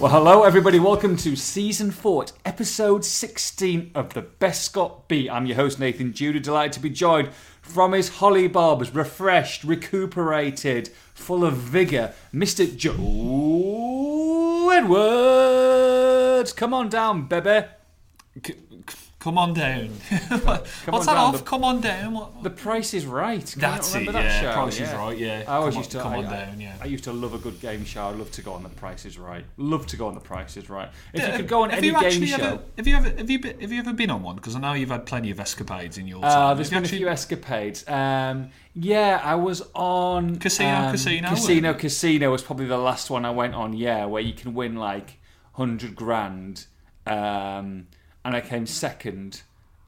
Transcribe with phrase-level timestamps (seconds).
[0.00, 0.78] Well, hello, everybody.
[0.78, 5.28] Welcome to season four, episode 16 of the Bescot Beat.
[5.28, 6.40] I'm your host, Nathan Judah.
[6.40, 7.28] Delighted to be joined
[7.60, 12.74] from his holly bobs, refreshed, recuperated, full of vigour, Mr.
[12.74, 16.54] Joe Edwards.
[16.54, 17.66] Come on down, baby.
[19.20, 19.88] Come on down.
[20.10, 21.36] What's on that down, off?
[21.36, 22.14] the- Come on down.
[22.14, 22.42] What?
[22.42, 23.38] The Price is Right.
[23.44, 24.10] Can you That's it.
[24.10, 24.52] that Yeah, show?
[24.54, 25.18] Price is Right.
[25.18, 25.44] Yeah.
[25.46, 26.60] I always come used on, to come I, on I- down.
[26.60, 26.76] Yeah.
[26.80, 28.04] I used to love a good game show.
[28.06, 29.44] I love to go on the Price is Right.
[29.58, 30.88] Love to go on the Price is Right.
[31.12, 32.36] If you Yeah, could go on have any you game actually show.
[32.36, 34.36] Ever, have you ever have you been, have you ever been on one?
[34.36, 36.30] Because I know you've had plenty of escapades in your time.
[36.30, 37.86] Uh, there's Have you been a few escapades.
[37.88, 43.10] Um, yeah, I was on Casino, um, Casino, Casino, weren't Casino was probably the last
[43.10, 43.74] one I went on.
[43.74, 45.18] Yeah, where you can win like
[45.52, 46.64] hundred grand,
[47.06, 47.88] um,
[48.24, 49.42] and I came second.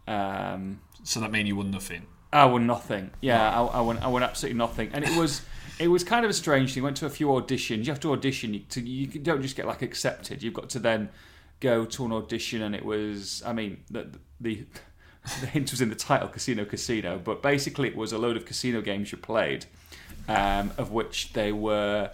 [0.06, 2.06] Um, So that mean you won nothing.
[2.32, 3.10] I won nothing.
[3.20, 3.98] Yeah, I, I won.
[3.98, 5.42] I won absolutely nothing, and it was.
[5.78, 6.82] It was kind of a strange thing.
[6.82, 7.86] Went to a few auditions.
[7.86, 8.54] You have to audition.
[8.54, 10.42] You, to, you don't just get like accepted.
[10.42, 11.08] You've got to then
[11.60, 13.42] go to an audition, and it was.
[13.44, 14.08] I mean, the
[14.40, 14.64] the,
[15.40, 17.18] the hint was in the title, Casino Casino.
[17.22, 19.66] But basically, it was a load of casino games you played,
[20.28, 22.12] um, of which they were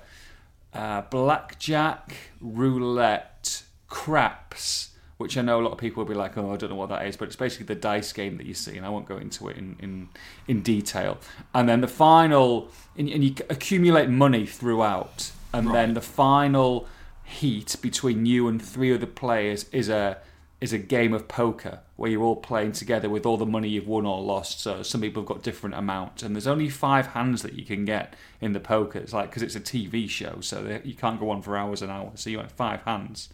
[0.73, 4.88] uh, blackjack, roulette, craps,
[5.19, 6.89] which I know a lot of people will be like, oh, I don't know what
[6.89, 9.19] that is, but it's basically the dice game that you see, and I won't go
[9.19, 10.09] into it in, in,
[10.47, 11.19] in detail.
[11.53, 16.89] And then the final, and, and you accumulate money throughout, and then the final
[17.25, 20.19] heat between you and three other players is a
[20.61, 23.87] is a game of poker where you're all playing together with all the money you've
[23.87, 24.61] won or lost.
[24.61, 27.85] So some people have got different amounts, and there's only five hands that you can
[27.85, 28.99] get in the poker.
[28.99, 31.81] It's like because it's a TV show, so they, you can't go on for hours
[31.81, 32.21] and hours.
[32.21, 33.29] So you have five hands,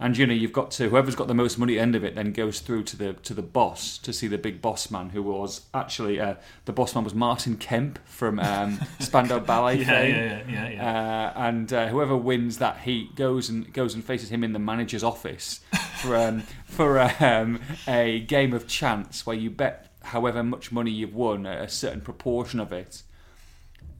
[0.00, 2.04] and you know you've got to whoever's got the most money at the end of
[2.04, 5.10] it then goes through to the to the boss to see the big boss man
[5.10, 6.34] who was actually uh,
[6.66, 10.14] the boss man was Martin Kemp from um, Spandau Ballet Yeah, fame.
[10.14, 11.32] yeah, yeah, yeah, yeah.
[11.36, 14.58] Uh, and uh, whoever wins that heat goes and goes and faces him in the
[14.58, 15.60] manager's office
[16.00, 21.14] for um, for um, a game of chance where you bet however much money you've
[21.14, 23.02] won a certain proportion of it.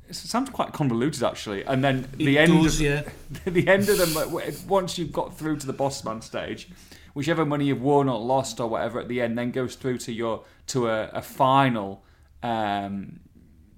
[0.09, 3.03] It sounds quite convoluted actually, and then the It end does, of yeah.
[3.45, 6.69] the end of them once you've got through to the boss man stage,
[7.13, 10.13] whichever money you've won or lost or whatever at the end then goes through to
[10.13, 12.03] your to a, a final
[12.43, 13.21] um,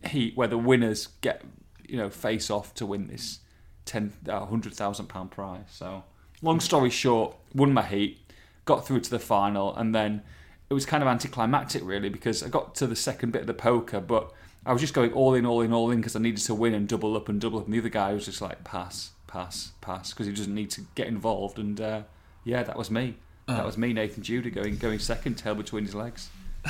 [0.06, 1.42] heat where the winners get
[1.88, 3.40] you know face off to win this
[3.84, 5.64] ten uh, hundred thousand pound prize.
[5.68, 6.04] So
[6.42, 8.18] long story short, won my heat,
[8.64, 10.22] got through to the final, and then
[10.68, 13.54] it was kind of anticlimactic really because I got to the second bit of the
[13.54, 14.32] poker, but
[14.64, 16.74] I was just going all in, all in, all in because I needed to win
[16.74, 19.72] and double up and double up, and the other guy was just like pass, pass,
[19.80, 22.02] pass because he doesn't need to get involved, and uh,
[22.44, 23.16] yeah, that was me.
[23.46, 26.28] That was me, Nathan Judah, going going second, tail between his legs.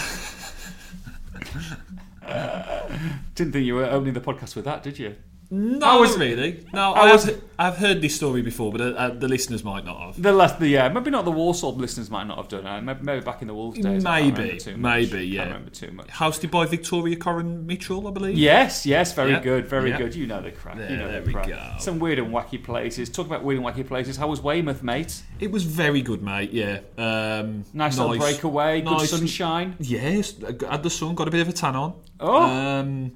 [3.34, 5.16] Didn't think you were opening the podcast with that, did you?
[5.52, 6.64] No, I was- really.
[6.72, 9.64] No, I I was- have, I've heard this story before, but uh, uh, the listeners
[9.64, 10.22] might not have.
[10.22, 12.82] The last, the yeah, maybe not the Walsall listeners might not have done it.
[12.82, 14.04] Maybe, maybe back in the Wolves days.
[14.04, 15.38] I Maybe, maybe, yeah.
[15.40, 16.06] Can't remember too much.
[16.08, 18.38] Hosted by Victoria Corin Mitchell, I believe.
[18.38, 19.40] Yes, yes, very Yeah.
[19.40, 19.98] good, very Yeah.
[19.98, 20.14] good.
[20.14, 20.76] You know the crack.
[20.78, 21.48] There- you know there the we crack.
[21.48, 21.60] go.
[21.80, 23.10] Some weird and wacky places.
[23.10, 24.16] Talk about weird and wacky places.
[24.16, 25.20] How was Weymouth, mate?
[25.40, 26.52] It was very good, mate.
[26.52, 26.78] Yeah.
[26.96, 28.82] Um, Nice, little breakaway.
[28.82, 29.74] Good nice- sunshine.
[29.80, 30.34] Yes,
[30.70, 31.94] had the sun, got a bit of a tan on.
[32.20, 32.42] Oh.
[32.42, 33.12] Um,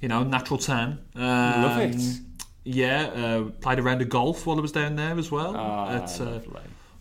[0.00, 0.98] you know, natural tan.
[1.14, 1.22] Um,
[1.62, 1.96] Love it.
[2.64, 5.90] Yeah, uh, played a round of golf while I was down there as well Ah,
[5.90, 6.40] at uh.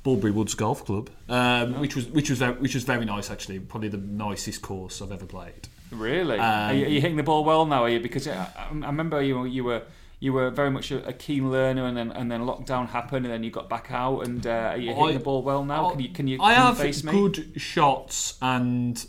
[0.04, 3.60] Bulbury Woods Golf Club, um, which was which was very, which was very nice actually.
[3.60, 5.68] Probably the nicest course I've ever played.
[5.92, 6.38] Really?
[6.40, 7.84] Um, are, you, are you hitting the ball well now?
[7.84, 8.00] Are you?
[8.00, 9.82] Because I, I I remember you you were
[10.22, 13.44] you were very much a, keen learner, and then and then lockdown happened, and then
[13.44, 14.22] you got back out.
[14.22, 15.90] And uh, are you hitting I- the ball well now?
[15.90, 17.12] Can you can you, I can you have face me?
[17.12, 19.06] good shots and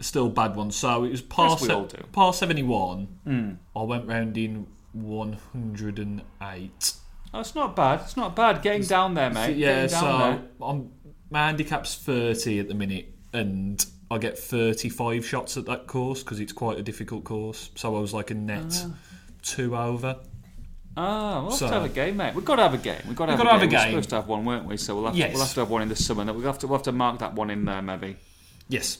[0.00, 0.76] still bad ones.
[0.76, 2.02] So it was past we all do.
[2.12, 3.58] past seventy one.
[3.74, 6.92] I went round in one hundred and eight.
[7.34, 8.00] Oh, it's not bad.
[8.00, 8.62] It's not bad.
[8.62, 9.56] Getting down there, mate.
[9.56, 10.90] Yeah, Getting down so I'm,
[11.28, 16.38] my handicap's 30 at the minute, and I get 35 shots at that course because
[16.40, 17.70] it's quite a difficult course.
[17.74, 18.86] So I was like a net
[19.42, 20.16] two over.
[20.96, 22.34] Ah, we'll have So- to have a game, mate.
[22.34, 23.00] We've got to have a game.
[23.06, 23.70] We've got to have, We've a, got to game.
[23.80, 24.76] have a We're supposed to have one, weren't we?
[24.78, 25.32] So we'll have, Yes.
[25.32, 26.24] to, we'll have to have one in the summer.
[26.32, 28.16] We'll have to, we'll have to mark that one in there, maybe.
[28.68, 28.98] Yes.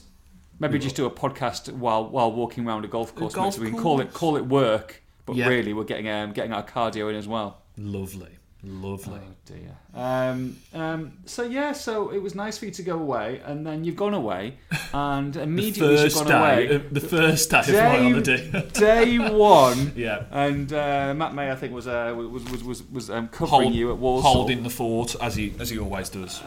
[0.59, 3.35] Maybe just do a podcast while while walking around a golf course.
[3.35, 5.47] golf so we can call it call it work, but Yeah.
[5.47, 7.61] really we're getting um, getting our cardio in as well.
[7.77, 8.36] Lovely.
[8.63, 9.19] Lovely.
[9.23, 9.77] Oh dear.
[9.93, 13.83] Um, um, so yeah, so it was nice for you to go away, and then
[13.83, 14.55] you've gone away,
[14.93, 18.09] and immediately as first you've gone day, away, uh, the first day of my day,
[18.49, 18.69] holiday.
[18.73, 20.23] day one, yeah.
[20.31, 23.75] and uh, Matt May I think was uh, was was was, was um, covering Hold-
[23.75, 24.33] you at Walsall.
[24.33, 26.41] holding the fort as he as he always does.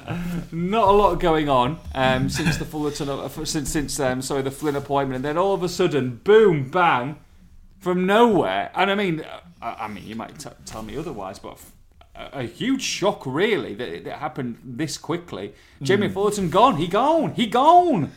[0.51, 4.51] Not a lot going on um, since the Fullerton, uh, since since um, sorry the
[4.51, 7.19] Flynn appointment, and then all of a sudden, boom, bang,
[7.79, 8.73] from nowhere.
[8.75, 11.73] And I mean, uh, I, I mean, you might t- tell me otherwise, but f-
[12.33, 15.55] a, a huge shock, really, that it, that happened this quickly.
[15.83, 16.77] Jamie Fullerton gone.
[16.77, 17.35] He gone.
[17.35, 18.13] He gone.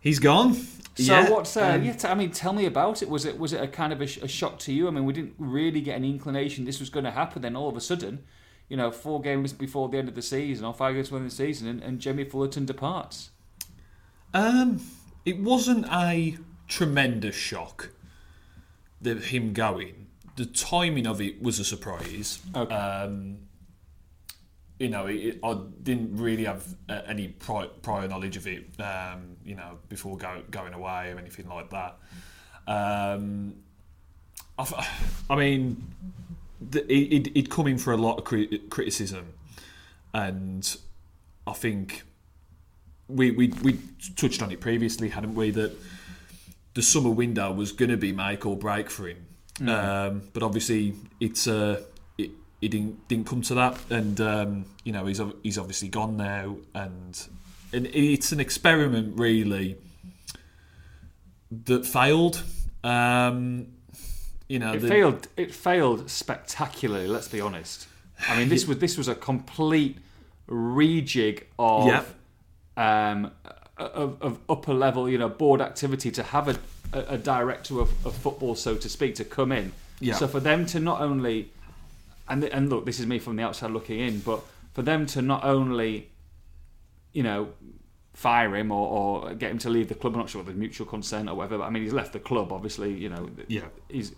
[0.00, 0.54] He's gone.
[0.54, 1.92] So yeah, what's uh, um, yeah?
[1.94, 3.08] T- I mean, tell me about it.
[3.08, 4.88] Was it was it a kind of a, sh- a shock to you?
[4.88, 7.40] I mean, we didn't really get any inclination this was going to happen.
[7.40, 8.24] Then all of a sudden,
[8.68, 11.26] you know, four games before the end of the season, or five games before the
[11.26, 13.30] the season, and, and Jamie Fullerton departs.
[14.34, 14.80] Um,
[15.24, 16.36] it wasn't a
[16.68, 17.90] tremendous shock
[19.00, 20.01] that him going.
[20.36, 22.40] The timing of it was a surprise.
[22.54, 22.74] Okay.
[22.74, 23.38] Um,
[24.78, 28.68] you know, it, I didn't really have uh, any prior, prior knowledge of it.
[28.80, 31.98] Um, you know, before go, going away or anything like that.
[32.66, 33.54] Um,
[34.58, 34.88] I,
[35.30, 35.86] I mean,
[36.60, 39.32] the, it, it, it come in for a lot of cri- criticism,
[40.12, 40.76] and
[41.46, 42.02] I think
[43.08, 43.78] we, we we
[44.16, 45.50] touched on it previously, hadn't we?
[45.50, 45.72] That
[46.74, 49.26] the summer window was going to be make or break for him,
[49.60, 51.82] um, but obviously it's uh,
[52.18, 56.16] it, it didn't didn't come to that, and um, you know he's he's obviously gone
[56.16, 57.26] now, and
[57.72, 59.76] and it's an experiment really
[61.64, 62.42] that failed.
[62.84, 63.68] Um,
[64.48, 65.28] you know, It the- failed.
[65.36, 67.06] It failed spectacularly.
[67.06, 67.86] Let's be honest.
[68.28, 69.98] I mean, this was this was a complete
[70.48, 72.04] rejig of Yeah.
[72.76, 73.30] um,
[73.78, 76.56] of, of upper level, you know, board activity to have a,
[76.92, 79.72] a, a director of, of football, so to speak, to come in.
[80.00, 80.14] Yeah.
[80.14, 81.50] So for them to not only,
[82.28, 84.40] and and look, this is me from the outside looking in, but
[84.72, 86.08] for them to not only,
[87.12, 87.48] you know,
[88.14, 88.88] fire him or,
[89.24, 90.14] or get him to leave the club.
[90.14, 91.58] I'm not sure the mutual consent or whatever.
[91.58, 92.52] But I mean, he's left the club.
[92.52, 93.30] Obviously, you know.
[93.48, 93.62] Yeah.
[93.88, 94.12] He's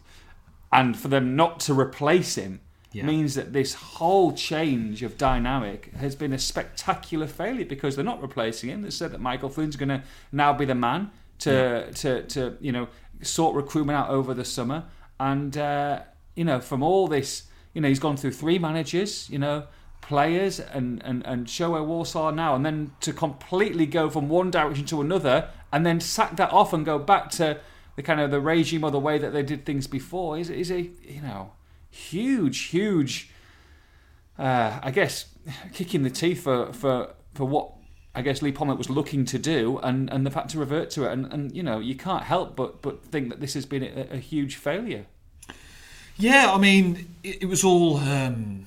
[0.73, 2.61] and for them not to replace him
[2.93, 3.07] Yeah.
[3.07, 8.21] means that this whole change of dynamic has been a spectacular failure because they're not
[8.21, 8.83] replacing him.
[8.83, 11.11] They said that Michael Flynn's going to now be the man
[11.41, 12.89] to to to you know
[13.23, 14.85] sort recruitment out over the summer.
[15.21, 16.01] And uh,
[16.35, 19.65] you know from all this you know he's gone through three managers you know
[20.01, 24.29] players and and and show where Walsall are now and then to completely go from
[24.29, 27.59] one direction to another and then sack that off and go back to
[27.97, 30.71] the kind of the regime or the way that they did things before is is
[30.71, 31.53] a you know
[31.91, 33.31] huge huge
[34.39, 35.27] uh, I guess
[35.73, 37.73] kicking the teeth for for for what
[38.15, 41.05] I guess Lee Pomlett was looking to do and and the fact to revert to
[41.05, 43.83] it and and you know you can't help but but think that this has been
[43.83, 45.07] a, a huge failure
[46.17, 48.67] Yeah, I mean, it, it was all um,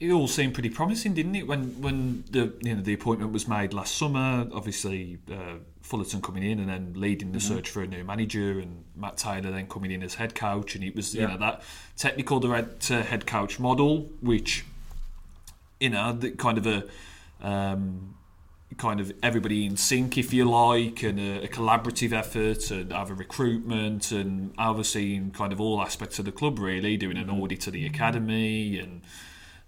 [0.00, 1.46] it all seemed pretty promising, didn't it?
[1.46, 6.42] When when the you know the appointment was made last summer, obviously uh, Fullerton coming
[6.42, 7.54] in and then leading the Mm-hmm.
[7.54, 10.82] search for a new manager, and Matt Taylor then coming in as head coach, and
[10.82, 11.62] it was you know that
[11.96, 14.64] technical director head coach model, which
[15.78, 16.84] you know the kind of a
[17.40, 18.14] um,
[18.76, 23.10] kind of everybody in sync, if you like, and a, a collaborative effort, and have
[23.10, 27.66] a recruitment, and overseeing kind of all aspects of the club, really, doing an audit
[27.66, 29.02] of the academy and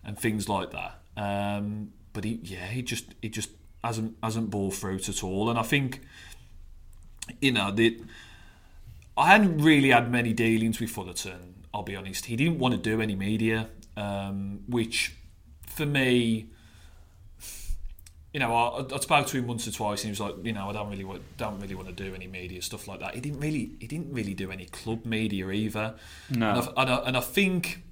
[0.05, 0.99] and things like that.
[1.17, 3.51] Um, but he, yeah, he just he just
[3.83, 6.01] hasn't hasn't bore fruit at all, and I think
[7.41, 8.01] you know the.
[9.15, 11.67] I hadn't really had many dealings with Fullerton.
[11.75, 12.27] I'll be honest.
[12.27, 15.17] He didn't want to do any media, um, which
[15.67, 16.47] for me,
[18.33, 20.53] you know, I, I spoke to him once or twice, and he was like, you
[20.53, 23.15] know, I don't really want, don't really want to do any media stuff like that.
[23.15, 25.95] He didn't really, he didn't really do any club media either.
[26.31, 26.51] No.
[26.51, 27.83] and I, and I, and I think,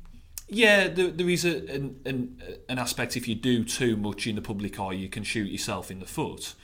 [0.48, 4.34] yeah, there, there is a, an, an an aspect if you do too much in
[4.34, 6.54] the public eye, you can shoot yourself in the foot.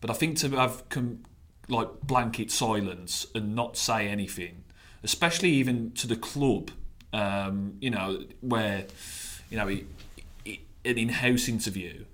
[0.00, 1.24] But I think to have com-
[1.68, 4.64] like blanket silence and not say anything,
[5.02, 6.70] especially even to the club,
[7.12, 8.86] um, you know, where
[9.50, 9.84] you know he,
[10.44, 12.04] he, an in-house interview.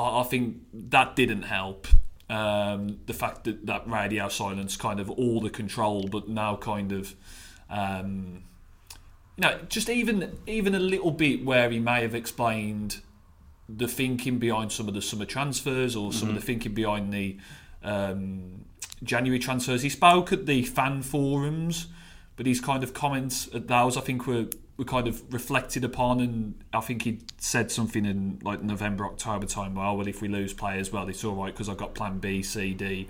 [0.00, 1.86] I, I think that didn't help.
[2.28, 6.92] Um, the fact that that radio silence kind of all the control, but now kind
[6.92, 7.14] of.
[7.68, 8.44] Um,
[9.36, 13.00] you know, just even even a little bit where he may have explained
[13.68, 17.38] the thinking behind some of the summer transfers or some of the thinking behind the
[17.82, 18.64] um,
[19.02, 19.82] January transfers.
[19.82, 21.86] He spoke at the fan forums,
[22.36, 24.46] but his kind of comments at those I think were
[24.80, 29.46] were kind of reflected upon, and I think he said something in like November October
[29.46, 29.74] time.
[29.74, 32.42] Well, well, if we lose players, well, it's all right because I've got Plan B,
[32.42, 33.06] C, D,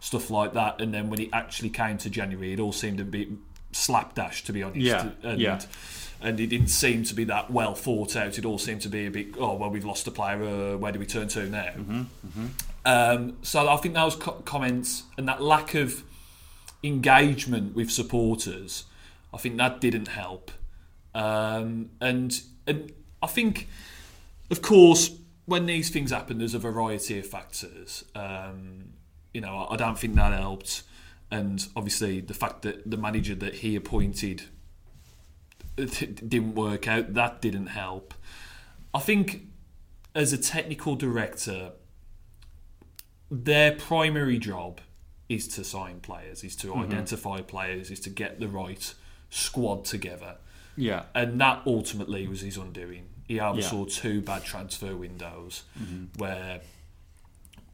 [0.00, 0.82] stuff like that.
[0.82, 3.28] And then when it actually came to January, it all seemed a bit
[3.72, 4.80] slapdash, to be honest.
[4.80, 5.60] Yeah, and, yeah.
[6.20, 8.36] and it didn't seem to be that well thought out.
[8.36, 10.44] It all seemed to be a bit, oh well, we've lost a player.
[10.44, 11.72] Uh, where do we turn to now?
[12.84, 16.02] Um, so I think those co- comments and that lack of
[16.82, 18.84] engagement with supporters,
[19.32, 20.50] I think that didn't help.
[21.14, 22.92] Um, and and
[23.22, 23.68] I think,
[24.50, 25.10] of course,
[25.46, 28.04] when these things happen, there's a variety of factors.
[28.14, 28.94] Um,
[29.32, 30.82] you know, I, I don't think that helped.
[31.30, 34.42] And obviously, the fact that the manager that he appointed
[35.76, 37.14] didn't work out.
[37.14, 38.14] That didn't help.
[38.92, 39.46] I think
[40.14, 41.72] as a technical director,
[43.30, 44.80] their primary job
[45.28, 46.82] is to sign players, is to Mm-hmm.
[46.82, 48.94] identify players, is to get the right
[49.30, 50.36] squad together.
[50.76, 51.04] Yeah.
[51.14, 53.04] And that ultimately was his undoing.
[53.28, 56.18] He oversaw two bad transfer windows Mm-hmm.
[56.18, 56.60] where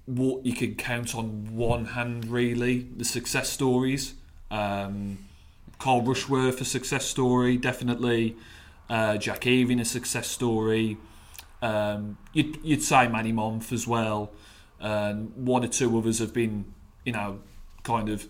[0.06, 4.14] what you can count on one hand really the success stories.
[4.50, 5.18] Um,
[5.78, 8.36] Carl Rushworth a success story, definitely.
[8.88, 10.96] Uh, Jack Earing a success story.
[11.62, 14.32] Um, you'd, you'd say Manny Monthé as well.
[14.80, 16.64] And one or two others have been,
[17.04, 17.40] you know,
[17.84, 18.26] kind of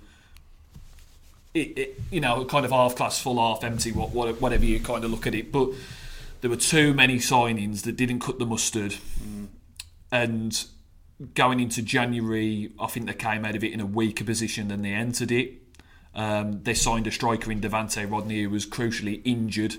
[1.54, 4.80] it, it, you know, kind of half glass full, half empty, what, what, whatever you
[4.80, 5.50] kind of look at it.
[5.50, 5.71] But
[6.40, 8.97] there were too many signings that didn't cut the mustard.
[10.12, 10.64] And
[11.35, 14.83] going into January, I think they came out of it in a weaker position than
[14.83, 15.54] they entered it.
[16.14, 19.76] Um, they signed a striker in Devante Rodney who was crucially injured,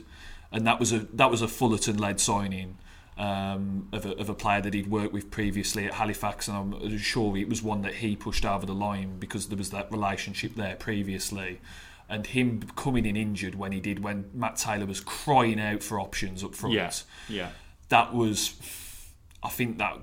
[0.51, 2.77] and that was a that was a Fullerton-led signing
[3.21, 6.97] um, of, a, of a player that he'd worked with previously at Halifax, and I'm
[6.97, 10.55] sure it was one that he pushed over the line because there was that relationship
[10.55, 11.61] there previously.
[12.09, 15.99] And him coming in injured when he did, when Matt Taylor was crying out for
[15.99, 16.91] options up front, Yeah.
[17.29, 17.49] Yeah.
[17.89, 18.55] that was,
[19.43, 19.97] I think that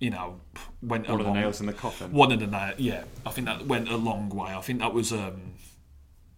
[0.00, 0.40] you know
[0.82, 2.12] went One of the nails in the coffin.
[2.12, 3.04] one of the nails, yeah.
[3.24, 4.52] I think that went a long way.
[4.52, 5.52] I think that was um,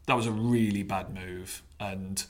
[0.06, 2.22] that was a really bad move, and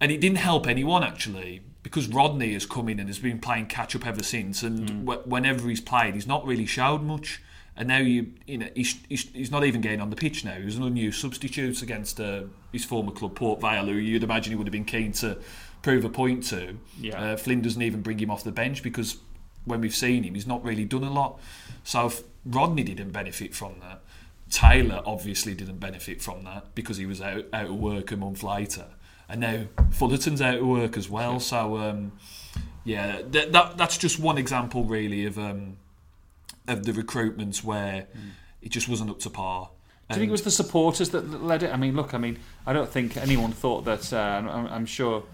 [0.00, 3.66] and it didn't help anyone actually because Rodney has come in and has been playing
[3.66, 4.62] catch up ever since.
[4.62, 7.42] And wh- whenever he's played, he's not really showed much.
[7.76, 10.54] And now you you know he's, he's, he's not even getting on the pitch now.
[10.54, 14.52] He was an unused substitute against uh, his former club Port Vale, who you'd imagine
[14.52, 15.38] he would have been keen to
[15.80, 16.76] prove a point to.
[17.00, 17.32] Yeah.
[17.32, 19.16] Uh, Flynn doesn't even bring him off the bench because
[19.64, 21.40] when we've seen him, he's not really done a lot.
[21.82, 24.02] So if Rodney didn't benefit from that.
[24.50, 28.42] Taylor obviously didn't benefit from that because he was out, out of work a month
[28.42, 28.86] later.
[29.28, 31.40] And now Fullerton's out of work as well.
[31.40, 32.12] So, um,
[32.84, 35.76] yeah, th- that, that's just one example, really, of um,
[36.68, 38.06] of the recruitments where
[38.60, 39.70] it just wasn't up to par.
[40.08, 41.72] Do you think it was the supporters that led it?
[41.72, 44.12] I mean, look, I mean, I don't think anyone thought that.
[44.12, 45.24] Uh, I'm, I'm sure,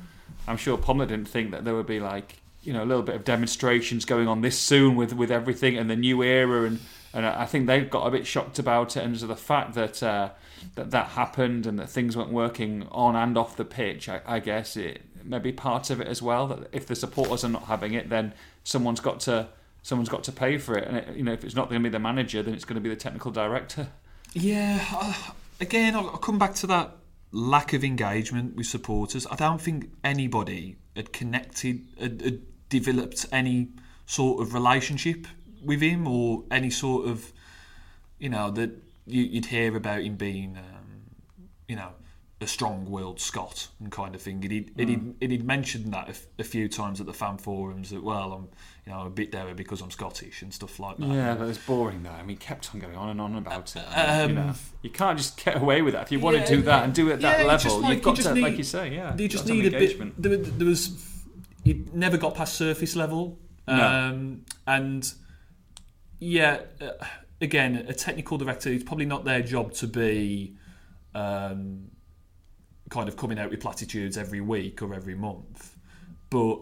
[0.46, 3.14] I'm sure Pomlett didn't think that there would be like you know a little bit
[3.14, 6.80] of demonstrations going on this soon with with everything and the new era and
[7.14, 10.02] and I think they got a bit shocked about it and so the fact that
[10.02, 10.30] uh,
[10.74, 14.08] that that happened and that things weren't working on and off the pitch.
[14.08, 16.46] I, I guess it maybe part of it as well.
[16.48, 18.32] That if the supporters are not having it, then
[18.64, 19.48] someone's got to
[19.82, 20.86] someone's got to pay for it.
[20.86, 22.76] And it, you know, if it's not going to be the manager, then it's going
[22.76, 23.88] to be the technical director.
[24.34, 25.14] Yeah, uh,
[25.60, 26.96] again, I'll, I'll come back to that
[27.32, 29.26] lack of engagement with supporters.
[29.30, 33.68] I don't think anybody had connected, had, had developed any
[34.06, 35.26] sort of relationship
[35.62, 37.32] with him or any sort of,
[38.18, 38.70] you know, that
[39.08, 41.02] you, you'd hear about him being, um,
[41.66, 41.90] you know,
[42.40, 44.40] a strong-willed Scot and kind of thing.
[44.44, 44.88] And he'd, and
[45.20, 48.32] he'd, he'd mentioned that a, f- a few times at the fan forums that, well,
[48.32, 48.48] I'm,
[48.86, 51.08] you know, a bit dour because I'm Scottish and stuff like that.
[51.08, 52.10] Yeah, that was boring though.
[52.10, 53.82] I mean, he kept on going on and on about it.
[53.92, 56.04] Um, you, know, you can't just get away with that.
[56.04, 57.80] If you want Yeah, to do that and do it at that yeah, you level,
[57.80, 59.16] like- you've got you to, need- like you say, yeah.
[59.16, 60.22] You've just need a bit.
[60.22, 61.24] There, there was,
[61.64, 63.36] it never got past surface level,
[63.66, 63.74] No.
[63.84, 65.12] um, and
[66.20, 67.04] yeah, uh,
[67.40, 68.70] again, a technical director.
[68.70, 70.56] It's probably not their job to be
[71.14, 71.90] um,
[72.90, 75.76] kind of coming out with platitudes every week or every month,
[76.30, 76.60] but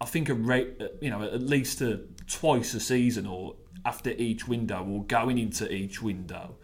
[0.00, 3.54] I think a rate, you know, at least a, twice a season or
[3.84, 6.56] after each window or going into each window,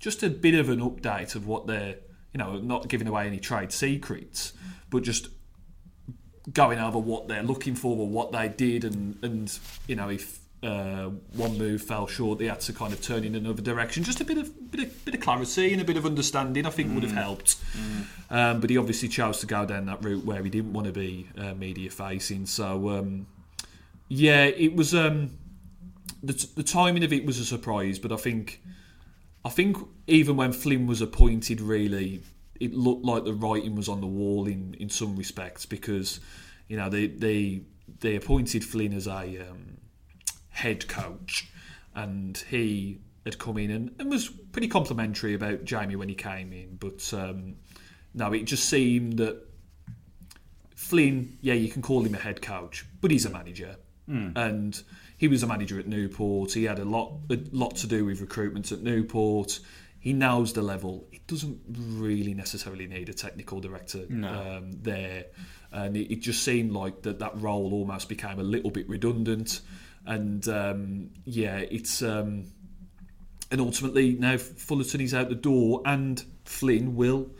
[0.00, 1.96] just a bit of an update of what they're,
[2.32, 4.52] you know, not giving away any trade secrets,
[4.90, 5.28] but just
[6.52, 10.43] going over what they're looking for or what they did, and and you know if.
[10.64, 12.38] Uh, one move fell short.
[12.38, 14.02] They had to kind of turn in another direction.
[14.02, 16.64] Just a bit of bit of, bit of clarity and a bit of understanding.
[16.64, 17.56] I think would have helped.
[18.30, 20.92] Um, but he obviously chose to go down that route where he didn't want to
[20.92, 22.46] be uh, media facing.
[22.46, 23.26] So um,
[24.08, 25.30] yeah, it was um,
[26.22, 27.98] the, the timing of it was a surprise.
[27.98, 28.62] But I think
[29.44, 32.22] I think even when Flynn was appointed, really,
[32.58, 36.20] it looked like the writing was on the wall in, in some respects because
[36.68, 37.62] you know they they
[38.00, 39.76] they appointed Flynn as a um,
[40.54, 41.50] head coach,
[41.94, 46.52] and he had come in and, and was pretty complimentary about Jamie when he came
[46.52, 47.12] in, but.
[47.12, 47.56] Um,
[48.16, 49.42] no, it just seemed that
[50.76, 53.76] Flynn, yeah, you can call him a head coach, but he's a manager,
[54.36, 54.82] and
[55.16, 56.52] he was a manager at Newport.
[56.52, 59.58] He had a lot, a lot to do with recruitment at Newport.
[59.98, 61.06] He knows the level.
[61.10, 64.28] He doesn't really necessarily need a technical director No.
[64.28, 65.24] um, there,
[65.72, 69.60] and it, it just seemed like that that role almost became a little bit redundant.
[70.06, 72.46] And um, yeah, it's um,
[73.50, 77.30] and ultimately now Fullerton is out the door, and Flynn will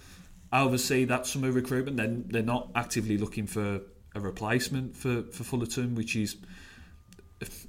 [0.53, 1.97] oversee that summer recruitment.
[1.97, 3.81] Then they're not actively looking for
[4.15, 6.37] a replacement for for Fullerton, which is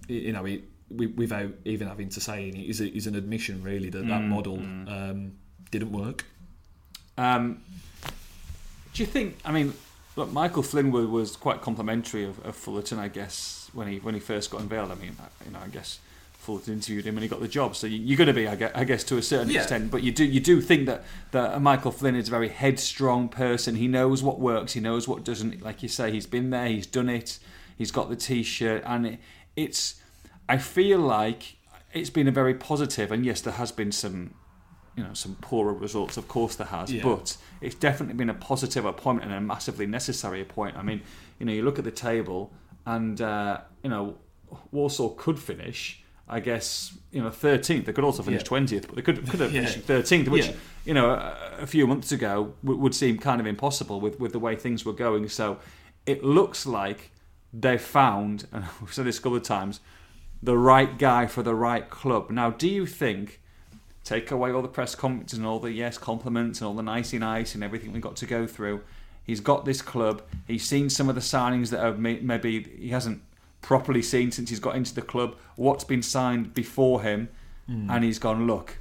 [0.07, 0.63] you know we,
[1.07, 4.57] without even having to say it is is an admission really that that mm, model
[4.57, 4.89] mm.
[4.89, 5.33] Um,
[5.71, 6.25] didn't work.
[7.17, 7.61] Um,
[8.93, 9.37] do you think?
[9.43, 9.73] I mean,
[10.15, 14.19] look, Michael Flynn was quite complimentary of, of, Fullerton, I guess, when he when he
[14.19, 14.91] first got unveiled.
[14.91, 15.15] I mean,
[15.45, 15.99] you know, I guess
[16.45, 18.55] Fullerton interviewed him and he got the job, so you, are going to be, I
[18.55, 19.61] guess, I guess, to a certain yeah.
[19.61, 19.91] extent.
[19.91, 23.75] But you do you do think that that Michael Flynn is a very headstrong person.
[23.75, 25.61] He knows what works, he knows what doesn't.
[25.61, 27.39] Like you say, he's been there, he's done it,
[27.77, 29.19] he's got the T-shirt, and it,
[29.55, 30.01] it's.
[30.47, 31.55] I feel like
[31.91, 34.35] it's been a very positive, and yes, there has been some
[34.95, 36.17] you know some poorer results.
[36.17, 37.03] Of course, there has, yeah.
[37.03, 40.77] but it's definitely been a positive appointment and a massively necessary appointment.
[40.77, 41.01] I mean,
[41.39, 42.51] you know, you look at the table,
[42.85, 44.15] and uh, you know,
[44.71, 46.01] Walsall could finish.
[46.27, 47.85] I guess you know thirteenth.
[47.85, 48.87] They could also finish twentieth, yeah.
[48.87, 49.61] but they could could have yeah.
[49.61, 50.51] finished thirteenth, which
[50.83, 54.31] you know a, a, few months ago w- would seem kind of impossible with with
[54.31, 55.29] the way things were going.
[55.29, 55.59] So
[56.07, 57.11] it looks like
[57.53, 59.81] they found, and we've said this a couple of times,
[60.41, 62.31] the right guy for the right club.
[62.31, 63.41] Now, do you think?
[64.05, 67.17] take away all the press comments and all the yes compliments and all the nicey
[67.17, 68.81] nice and everything we got to go through.
[69.25, 70.21] He's got this club.
[70.47, 73.21] He's seen some of the signings that have maybe he hasn't
[73.61, 75.35] properly seen since he's got into the club.
[75.55, 77.29] What's been signed before him,
[77.69, 77.89] mm.
[77.89, 78.45] and he's gone.
[78.45, 78.77] Look,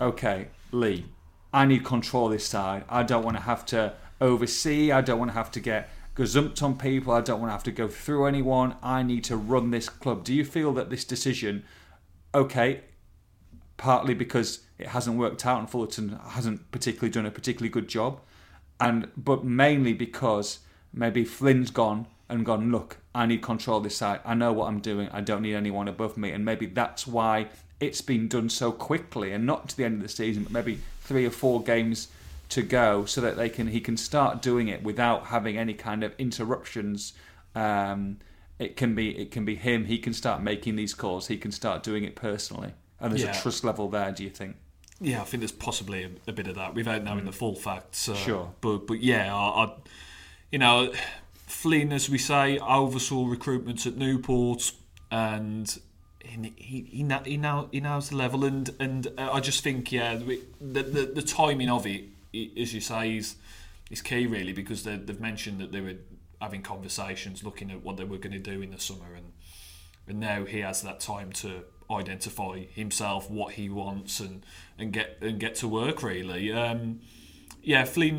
[0.00, 1.04] okay, Lee,
[1.52, 2.84] I need control of this side.
[2.88, 4.92] I don't want to have to oversee.
[4.92, 7.12] I don't want to have to get gazumped on people.
[7.12, 8.76] I don't want to have to go through anyone.
[8.82, 10.24] I need to run this club.
[10.24, 11.64] Do you feel that this decision,
[12.34, 12.82] okay,
[13.76, 18.20] partly because it hasn't worked out and Fullerton hasn't particularly done a particularly good job,
[18.80, 20.60] and but mainly because
[20.92, 22.70] maybe Flynn's gone and gone.
[22.70, 24.20] Look, I need control of this side.
[24.24, 25.08] I know what I'm doing.
[25.12, 29.32] I don't need anyone above me, and maybe that's why it's been done so quickly
[29.32, 32.08] and not to the end of the season, but maybe three or four games
[32.50, 36.02] to go, so that they can he can start doing it without having any kind
[36.04, 37.12] of interruptions.
[37.54, 38.18] Um,
[38.58, 39.86] it can be it can be him.
[39.86, 41.28] He can start making these calls.
[41.28, 42.72] He can start doing it personally.
[43.00, 43.36] And there's yeah.
[43.36, 44.56] a trust level there, do you think?
[45.00, 47.26] Yeah, I think there's possibly a, a bit of that without knowing mm.
[47.26, 48.08] the full facts.
[48.08, 48.52] Uh, sure.
[48.60, 49.72] But but yeah, I, I,
[50.50, 50.92] you know,
[51.46, 54.72] Flynn, as we say, oversaw recruitment at Newport,
[55.10, 55.78] and
[56.20, 59.90] he he he, he, now, he knows the level, and and uh, I just think
[59.90, 62.04] yeah, the, the the timing of it,
[62.58, 63.36] as you say, is
[63.90, 65.96] is key really because they, they've mentioned that they were
[66.40, 69.32] having conversations, looking at what they were going to do in the summer, and
[70.06, 74.44] and now he has that time to identify himself, what he wants, and
[74.80, 76.52] and get and get to work really.
[76.52, 77.00] Um,
[77.62, 78.18] yeah, Flynn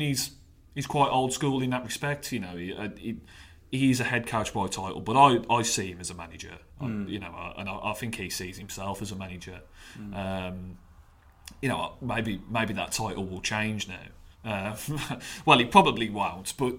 [0.74, 2.32] he's quite old school in that respect.
[2.32, 3.16] You know, he, uh, he,
[3.70, 6.58] he's a head coach by title, but I, I see him as a manager.
[6.80, 7.06] Mm.
[7.06, 9.60] I, you know, and I, I, think he sees himself as a manager.
[9.98, 10.16] Mm.
[10.16, 10.78] Um,
[11.60, 13.96] you know, maybe maybe that title will change now.
[14.44, 14.76] Uh,
[15.46, 16.74] well, it probably won't, but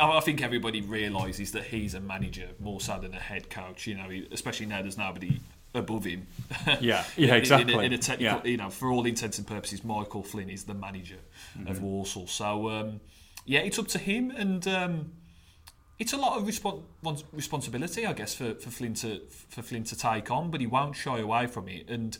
[0.00, 3.86] I think everybody realises that he's a manager more so than a head coach.
[3.86, 5.40] You know, especially now there's nobody
[5.74, 6.26] above him.
[6.80, 7.72] Yeah, yeah, exactly.
[7.72, 8.50] in, a, in a technical, yeah.
[8.50, 11.18] you know, for all intents and purposes, Michael Flynn is the manager
[11.58, 11.68] mm-hmm.
[11.68, 12.26] of Walsall.
[12.26, 13.00] So um,
[13.44, 15.12] yeah, it's up to him, and um,
[15.98, 19.96] it's a lot of respons- responsibility, I guess, for, for Flynn to for Flynn to
[19.96, 20.50] take on.
[20.50, 22.16] But he won't shy away from it, and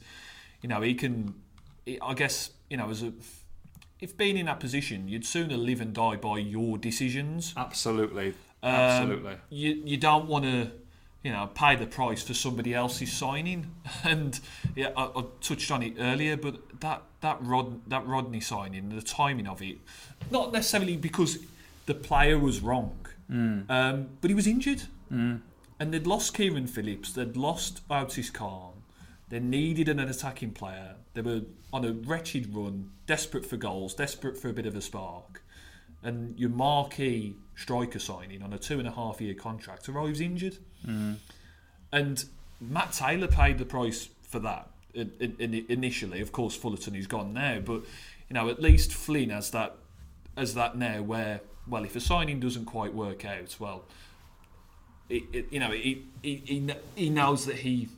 [0.63, 1.35] you know, he can.
[2.03, 3.13] I guess you know, as a
[4.01, 7.55] if being in that position, you'd sooner live and die by your decisions.
[7.57, 8.29] Absolutely,
[8.63, 9.37] um, absolutely.
[9.51, 10.71] You you don't want to
[11.29, 13.71] you know, pay the price for somebody else's signing.
[14.05, 14.41] And
[14.75, 19.03] yeah, I, I, touched on it earlier, but that that Rod that Rodney signing, the
[19.03, 19.79] timing of it,
[20.31, 21.38] not necessarily because
[21.85, 22.97] the player was wrong,
[23.31, 23.69] mm.
[23.69, 25.41] um, but he was injured, mm.
[25.79, 28.73] and they'd lost Kieran Phillips, they'd lost Otis Khan,
[29.29, 30.95] they needed an attacking player.
[31.12, 34.81] They were on a wretched run, desperate for goals, desperate for a bit of a
[34.81, 35.43] spark,
[36.03, 40.57] and your marquee striker signing on a two and a half year contract arrives injured.
[40.87, 41.16] Mm.
[41.92, 42.25] And
[42.61, 46.21] Matt Taylor paid the price for that initially.
[46.21, 47.83] Of course, Fullerton is gone now, but
[48.29, 49.77] you know at least Flynn has that
[50.37, 53.85] as that now where well if a signing doesn't quite work out, well,
[55.09, 57.88] it, it, you know he, he he knows that he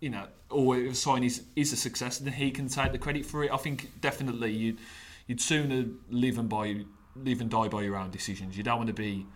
[0.00, 2.98] you know or if a sign is is a success, then he can take the
[2.98, 3.50] credit for it.
[3.50, 4.78] I think definitely you'd
[5.26, 6.84] you'd sooner live and by
[7.24, 8.56] live and die by your own decisions.
[8.56, 9.26] You don't want to be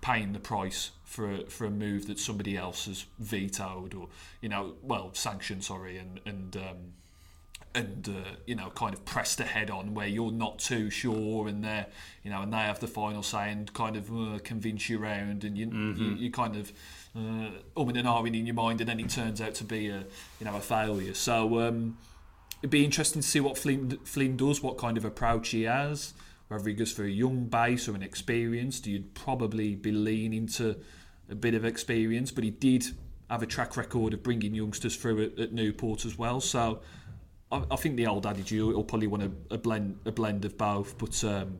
[0.00, 4.08] paying the price for a, for a move that somebody else has vetoed or
[4.40, 6.76] you know well sanctioned sorry and and um,
[7.74, 11.64] and uh, you know kind of pressed ahead on where you're not too sure and
[11.64, 11.84] they
[12.22, 15.44] you know and they have the final say and kind of uh, convince you around
[15.44, 16.02] and you, mm-hmm.
[16.02, 16.72] you, you kind of
[17.16, 20.04] uh, um and ahhing in your mind and then it turns out to be a
[20.38, 21.96] you know a failure so um,
[22.62, 26.14] it'd be interesting to see what Flynn, Flynn does what kind of approach he has
[26.48, 30.76] Rodriguez for a young base or an experienced, you'd probably be leaning to
[31.30, 32.86] a bit of experience, but he did
[33.28, 36.40] have a track record of bringing youngsters through at, at Newport as well.
[36.40, 36.80] So
[37.52, 40.56] I, I, think the old adage, you'll probably want a, a blend a blend of
[40.56, 41.58] both, but um,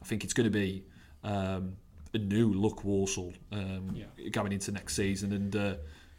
[0.00, 0.84] I think it's going to be
[1.24, 1.76] um,
[2.12, 4.28] a new look Walsall um, yeah.
[4.28, 5.74] going into next season, and uh,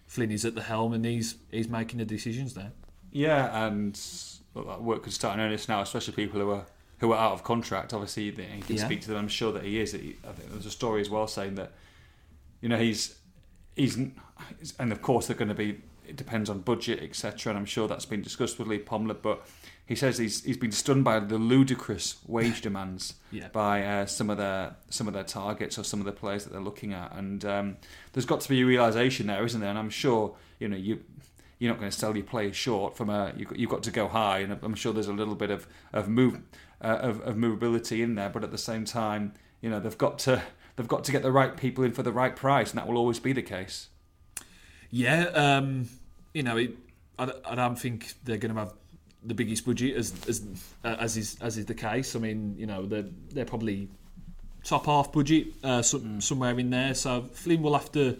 [0.07, 2.71] Flynn is at the helm and he's he's making the decisions there.
[3.11, 3.99] Yeah, and
[4.55, 6.65] work could start in earnest now, especially people who are
[7.03, 7.93] who are out of contract.
[7.93, 8.85] Obviously, he can yeah.
[8.85, 9.17] speak to them.
[9.17, 9.93] I'm sure that he is.
[9.93, 11.73] I think there's a story as well saying that
[12.61, 13.17] you know he's
[13.75, 15.81] he's and of course they're going to be.
[16.07, 17.49] It depends on budget, etc.
[17.49, 19.45] And I'm sure that's been discussed with Lee Pomlett, but
[19.85, 23.49] he says he's he's been stunned by the ludicrous wage demands yeah.
[23.49, 26.53] by uh, some of their some of their targets or some of the players that
[26.53, 27.77] they're looking at, and um,
[28.13, 29.69] there's got to be a realization there, isn't there?
[29.69, 31.03] And I'm sure you know you
[31.59, 33.91] you're not going to sell your players short from a you've got, you've got to
[33.91, 36.39] go high, and I'm sure there's a little bit of of move
[36.83, 40.19] uh, of, of movability in there, but at the same time, you know they've got
[40.19, 40.41] to
[40.75, 42.97] they've got to get the right people in for the right price, and that will
[42.97, 43.89] always be the case.
[44.89, 45.89] Yeah, um,
[46.33, 46.77] you know, it,
[47.17, 48.73] I, I don't think they're going to have
[49.25, 50.43] the biggest budget as as
[50.83, 52.15] uh, as is as is the case.
[52.15, 53.89] I mean, you know, they're they're probably
[54.63, 56.21] top half budget uh, so, mm.
[56.21, 56.93] somewhere in there.
[56.93, 58.17] So Flynn will have to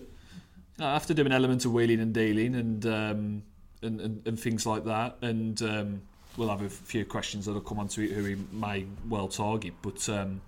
[0.80, 3.44] uh, have to do an element of wheeling and dealing and um,
[3.82, 5.18] and, and, and things like that.
[5.22, 6.02] And um,
[6.38, 9.74] we'll have a few questions that'll come onto it who he may well target.
[9.82, 10.42] But um,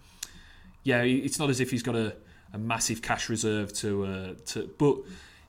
[0.83, 2.15] yeah, it's not as if he's got a,
[2.53, 4.97] a massive cash reserve to uh, to but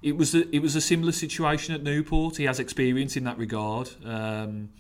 [0.03, 2.37] it was a, it was a similar situation at Newport.
[2.37, 3.90] He has experience in that regard.
[4.05, 4.70] Um,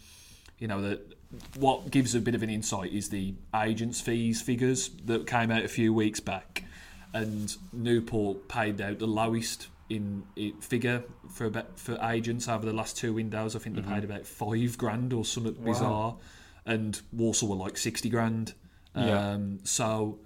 [0.58, 1.16] you know that
[1.58, 5.64] what gives a bit of an insight is the agents' fees figures that came out
[5.64, 6.64] a few weeks back,
[7.12, 10.24] and Newport paid out the lowest in,
[10.60, 13.54] figure for about, for agents over the last two windows.
[13.54, 13.88] I think mm-hmm.
[13.88, 15.72] they paid about five grand or something wow.
[15.72, 16.16] bizarre,
[16.64, 18.54] and Walsall were like sixty grand.
[18.94, 19.32] Yeah.
[19.32, 20.20] Um, so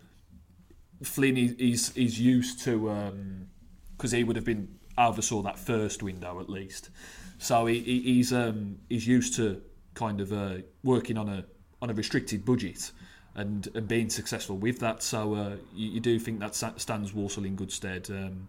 [1.02, 3.48] Flynn is is used to
[3.96, 6.90] because um, he would have been oversaw that first window at least.
[7.38, 9.62] So he, he's um, he's used to
[9.94, 11.44] kind of uh, working on a
[11.82, 12.92] on a restricted budget
[13.34, 15.02] and and being successful with that.
[15.02, 18.08] So uh, you, you, do think that stands Walsall in good stead.
[18.10, 18.48] Um,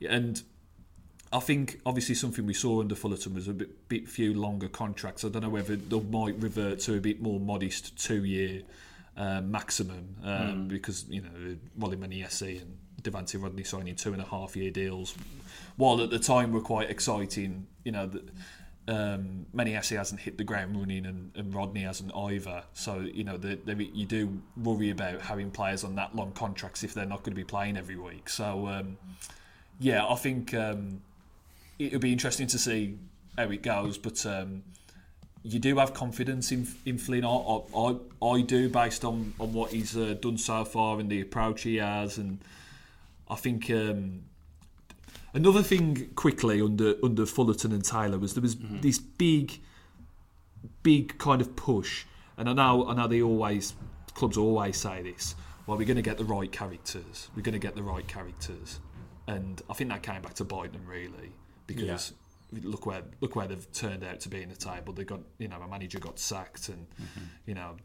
[0.00, 0.42] and
[1.32, 5.24] I think obviously something we saw under Fullerton was a bit, bit few longer contracts.
[5.24, 8.62] I don't know whether they might revert to a bit more modest two year
[9.16, 10.68] uh, maximum um, mm.
[10.68, 15.14] because you know Wally Maniesi and Devante Rodney signing two and a half year deals,
[15.76, 17.66] while at the time were quite exciting.
[17.84, 18.06] You know.
[18.06, 18.22] The,
[18.88, 22.62] um, Maniesi hasn't hit the ground running and, and Rodney hasn't either.
[22.72, 26.84] So, you know, the, the, you do worry about having players on that long contracts
[26.84, 28.28] if they're not going to be playing every week.
[28.28, 28.96] So, um,
[29.78, 31.00] yeah, I think um,
[31.78, 32.98] it'll be interesting to see
[33.36, 33.98] how it goes.
[33.98, 34.62] But um,
[35.42, 37.24] you do have confidence in, in Flynn.
[37.24, 41.20] I, I, I do, based on, on what he's uh, done so far and the
[41.20, 42.18] approach he has.
[42.18, 42.38] And
[43.28, 44.22] I think um,
[45.36, 48.80] Another thing quickly under under Fullerton and Taylor was there was mm-hmm.
[48.80, 49.60] this big,
[50.82, 52.06] big kind of push,
[52.38, 53.74] and I know I know they always
[54.14, 55.34] clubs always say this.
[55.66, 57.28] Well, we're going to get the right characters.
[57.36, 58.80] We're going to get the right characters,
[59.28, 61.32] and I think that came back to bite them really
[61.66, 62.12] because
[62.52, 62.60] yeah.
[62.62, 64.92] look where look where they've turned out to be in the table.
[64.92, 67.24] They got you know a manager got sacked, and mm-hmm.
[67.46, 67.76] you know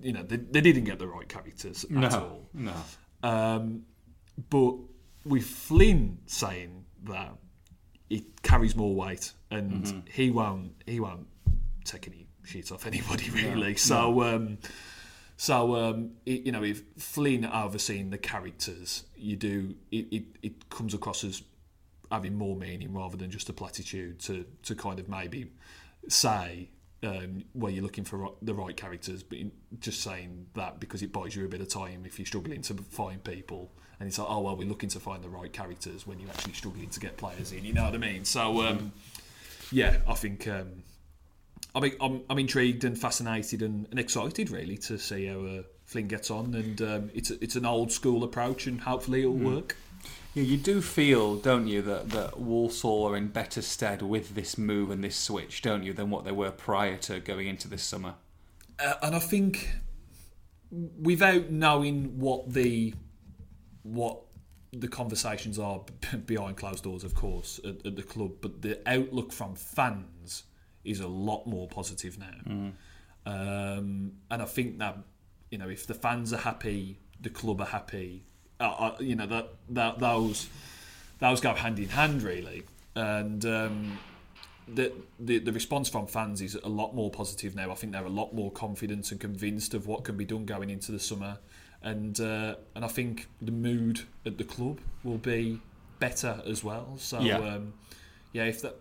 [0.00, 2.48] you know they, they didn't get the right characters at no, all.
[2.52, 2.74] No,
[3.22, 3.82] um,
[4.50, 4.74] but
[5.24, 7.34] with Flynn saying that
[8.08, 9.98] it carries more weight and mm-hmm.
[10.12, 11.26] he won't he won't
[11.84, 13.70] take any shit off anybody really.
[13.70, 14.22] No, so no.
[14.22, 14.58] Um,
[15.36, 20.70] so um, it, you know if Flynn overseeing the characters, you do it, it, it
[20.70, 21.42] comes across as
[22.10, 25.50] having more meaning rather than just a platitude to to kind of maybe
[26.08, 26.68] say
[27.02, 29.38] um, where you're looking for the right characters, but
[29.80, 32.74] just saying that because it buys you a bit of time if you're struggling to
[32.74, 36.18] find people and it's like, oh well, we're looking to find the right characters when
[36.18, 37.64] you're actually struggling to get players in.
[37.64, 38.24] You know what I mean?
[38.24, 38.92] So um,
[39.70, 40.82] yeah, I think um,
[41.76, 45.62] I mean, I'm, I'm intrigued and fascinated and, and, excited really to see how uh,
[45.84, 49.34] Flynn gets on, and um, it's a, it's an old school approach, and hopefully it'll
[49.34, 49.54] mm.
[49.54, 49.76] work.
[50.32, 54.56] Yeah, you do feel, don't you, that, that Walsall are in better stead with this
[54.56, 57.82] move and this switch, don't you, than what they were prior to going into this
[57.82, 58.14] summer?
[58.78, 59.68] Uh, and I think
[60.70, 62.94] without knowing what the
[63.82, 64.22] what
[64.72, 65.82] the conversations are
[66.26, 70.44] behind closed doors, of course, at, at, the club, but the outlook from fans
[70.86, 72.38] is a lot more positive now.
[72.48, 72.72] Mm.
[73.26, 74.98] Um, and I think that
[75.50, 78.24] you know if the fans are happy, the club are happy.
[78.60, 80.48] Uh, uh, you know that that those
[81.18, 82.62] those go hand in hand really,
[82.94, 83.98] and um,
[84.68, 87.70] the, the the response from fans is a lot more positive now.
[87.70, 90.70] I think they're a lot more confident and convinced of what can be done going
[90.70, 91.38] into the summer,
[91.82, 95.60] and uh, and I think the mood at the club will be
[95.98, 96.94] better as well.
[96.98, 97.38] So Yeah.
[97.38, 97.72] um,
[98.32, 98.76] yeah, if that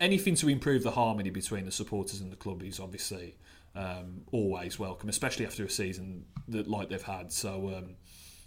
[0.00, 3.36] anything to improve the harmony between the supporters and the club is obviously
[3.74, 7.32] um, always welcome, especially after a season that like they've had.
[7.32, 7.94] So um,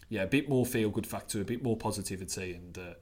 [0.09, 2.93] yeah, a bit more feel good factor, a bit more positivity, and uh,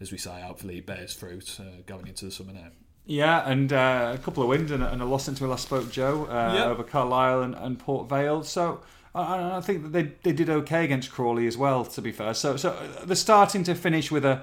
[0.00, 2.68] as we say, hopefully it bears fruit uh, going into the summer now.
[3.06, 5.64] Yeah, and uh, a couple of wins and a, and a loss until we last
[5.64, 6.64] spoke, Joe, uh, Yeah.
[6.66, 8.42] over Carlisle and, and Port Vale.
[8.44, 8.82] So
[9.14, 12.34] I, I think that they, they did okay against Crawley as well, to be fair.
[12.34, 14.42] So so they're starting to finish with a,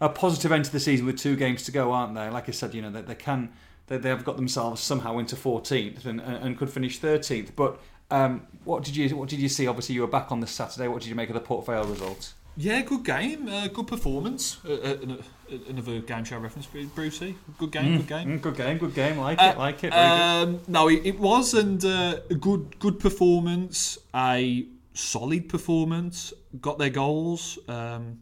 [0.00, 2.28] a positive end to the season with two games to go, aren't they?
[2.28, 3.50] Like I said, you know, they, they can
[3.88, 7.50] they, they have got themselves somehow into 14th and, and, could finish 13th.
[7.56, 7.80] But
[8.10, 9.66] um, what did you what did you see?
[9.66, 10.88] Obviously, you were back on this Saturday.
[10.88, 12.34] What did you make of the Port Vale result?
[12.60, 14.58] Yeah, good game, uh, good performance.
[14.64, 17.36] Uh, uh, uh, another game show reference, Brucey.
[17.56, 18.28] Good game, good game.
[18.28, 19.18] Mm, good game, good game.
[19.18, 19.92] Like Uh, it, like it.
[19.92, 26.32] Um, no, it, it was, and uh, a good good performance, a solid performance.
[26.60, 27.60] Got their goals.
[27.68, 28.20] Um,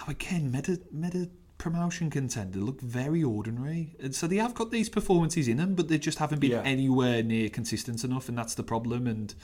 [0.00, 4.88] now again, meta meta promotion contender look very ordinary, and so they have got these
[4.88, 6.62] performances in them, but they just haven't been Yeah.
[6.62, 9.34] anywhere near consistent enough, and that's the problem, and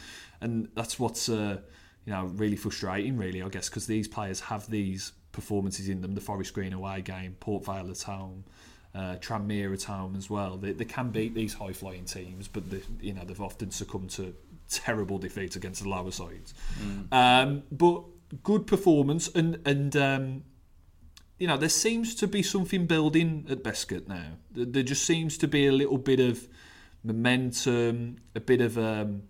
[0.41, 1.59] and that's what's uh,
[2.05, 6.15] you know really frustrating, really, I guess, because these players have these performances in them.
[6.15, 8.45] The Forest Green away game, Port Vale at home
[8.95, 10.57] uh, Tranmere at home as well.
[10.57, 14.11] They, they can beat these high flying teams, but they, you know they've often succumbed
[14.11, 14.35] to
[14.71, 16.55] terrible defeats against the lower sides.
[17.13, 18.03] Um, but
[18.43, 20.45] good performance, and and um,
[21.39, 24.33] you know there seems to be something building at Bescot now.
[24.51, 26.49] There, there just seems to be a little bit of
[27.05, 29.23] momentum, a bit of um,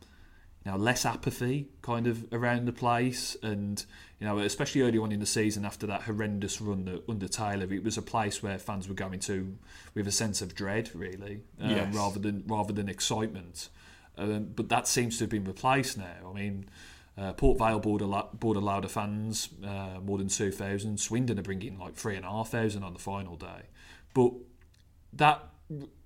[0.64, 3.85] you know less apathy kind of around the place, and
[4.18, 7.72] you know especially early on in the season after that horrendous run that, under Taylor,
[7.72, 9.56] it was a place where fans were going to
[9.94, 11.94] with a sense of dread, really, um, Yes.
[11.94, 13.68] rather than rather than excitement.
[14.18, 16.30] Um, but that seems to have been replaced now.
[16.30, 16.68] I mean.
[17.18, 20.98] Uh, Port Vale bought a, lo- bought a load of fans, uh, more than 2,000.
[21.00, 23.62] Swindon are bringing like 3,500 on the final day.
[24.12, 24.33] But
[25.14, 25.42] that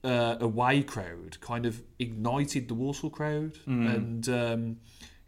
[0.05, 4.63] uh, away crowd kind of ignited the Walsall crowd, and um,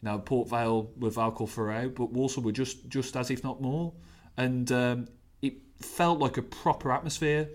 [0.00, 3.60] you know Port Vale were vocal throughout, but Walsall were just just as if not
[3.60, 3.92] more,
[4.36, 5.08] and um,
[5.42, 7.48] it felt like a proper atmosphere,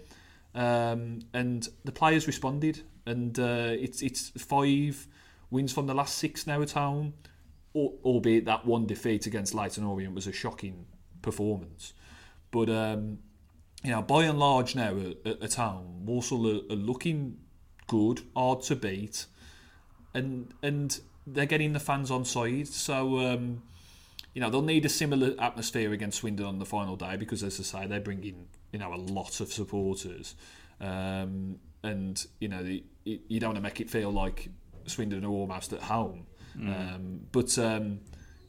[0.53, 5.07] um, and the players responded, and uh, it's it's five
[5.49, 7.13] wins from the last six now at home,
[7.73, 10.85] albeit that one defeat against Leyton Orient was a shocking
[11.21, 11.93] performance,
[12.51, 12.69] but.
[12.69, 13.19] Um,
[13.83, 17.37] you know, by and large now at, at, at home, Walsall are, are looking
[17.87, 19.25] good, hard to beat,
[20.13, 22.67] and and they're getting the fans on side.
[22.67, 23.63] So um,
[24.33, 27.59] you know they'll need a similar atmosphere against Swindon on the final day because, as
[27.59, 30.35] I say, they bring in you know a lot of supporters,
[30.79, 34.49] um, and you know the, you don't want to make it feel like
[34.85, 36.26] Swindon are almost at home.
[36.59, 37.99] Um, but um,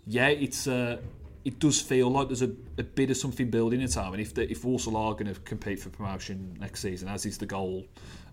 [0.06, 0.66] yeah, it's.
[0.66, 0.98] Uh,
[1.44, 4.34] it does feel like there's a, a bit of something building at time, and if
[4.34, 7.86] the, if Walsall are going to compete for promotion next season, as is the goal,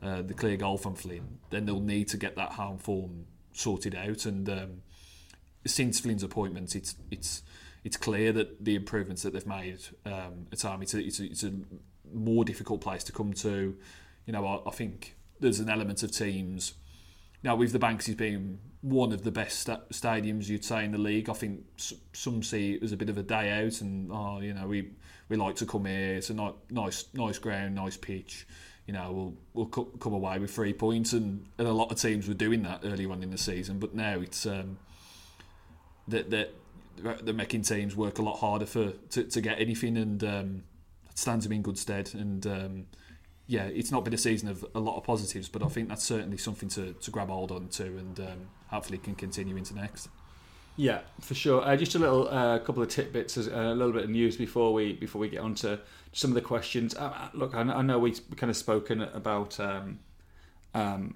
[0.03, 3.95] uh, the clear goal from Flynn, then they'll need to get that home form sorted
[3.95, 4.25] out.
[4.25, 4.81] And um,
[5.65, 7.43] since Flynn's appointment, it's it's
[7.85, 11.25] it's clear that the improvements that they've made um, at time, it's a, it's, a,
[11.25, 11.53] it's a
[12.11, 13.77] more difficult place to come to.
[14.25, 16.73] You know, I, I think there's an element of teams.
[17.45, 20.97] Now, with the Banksies being one of the best sta- stadiums you'd say in the
[20.97, 24.12] league, I think s- some see it as a bit of a day out, and
[24.12, 24.89] oh, you know, we
[25.29, 26.15] we like to come here.
[26.15, 28.47] It's a ni- nice nice ground, nice pitch.
[28.88, 32.01] You know, we'll we'll co- come away with three points, and, and a lot of
[32.01, 33.77] teams were doing that early on in the season.
[33.77, 34.79] But now it's um,
[36.08, 40.63] that they're making teams work a lot harder for to, to get anything, and um,
[41.12, 42.10] it stands them in good stead.
[42.15, 42.86] And um,
[43.47, 46.03] yeah, it's not been a season of a lot of positives, but I think that's
[46.03, 50.10] certainly something to, to grab hold on to, and um, hopefully can continue into next.
[50.77, 51.63] Yeah, for sure.
[51.63, 54.73] Uh, just a little uh, couple of tidbits, uh, a little bit of news before
[54.73, 55.79] we before we get on to
[56.12, 56.95] some of the questions.
[56.95, 59.99] Uh, uh, look, I, know- I know we've kind of spoken about um,
[60.73, 61.15] um,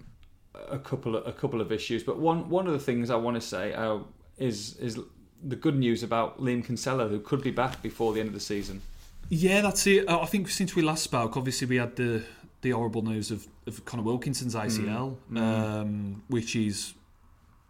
[0.69, 3.35] a couple of, a couple of issues, but one one of the things I want
[3.35, 3.99] to say uh,
[4.37, 4.99] is is
[5.43, 8.39] the good news about Liam Kinsella, who could be back before the end of the
[8.39, 8.81] season.
[9.29, 10.07] Yeah, that's it.
[10.09, 12.23] Uh, I think since we last spoke, obviously we had the
[12.61, 16.93] the horrible news of, of Connor Wilkinson's ACL, Um, which is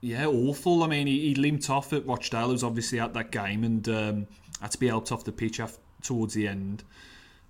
[0.01, 0.83] yeah awful.
[0.83, 2.47] I mean, he, he limped off at Rochdale.
[2.47, 4.27] He was obviously at that game and um,
[4.61, 6.83] had to be helped off the pitch af- towards the end.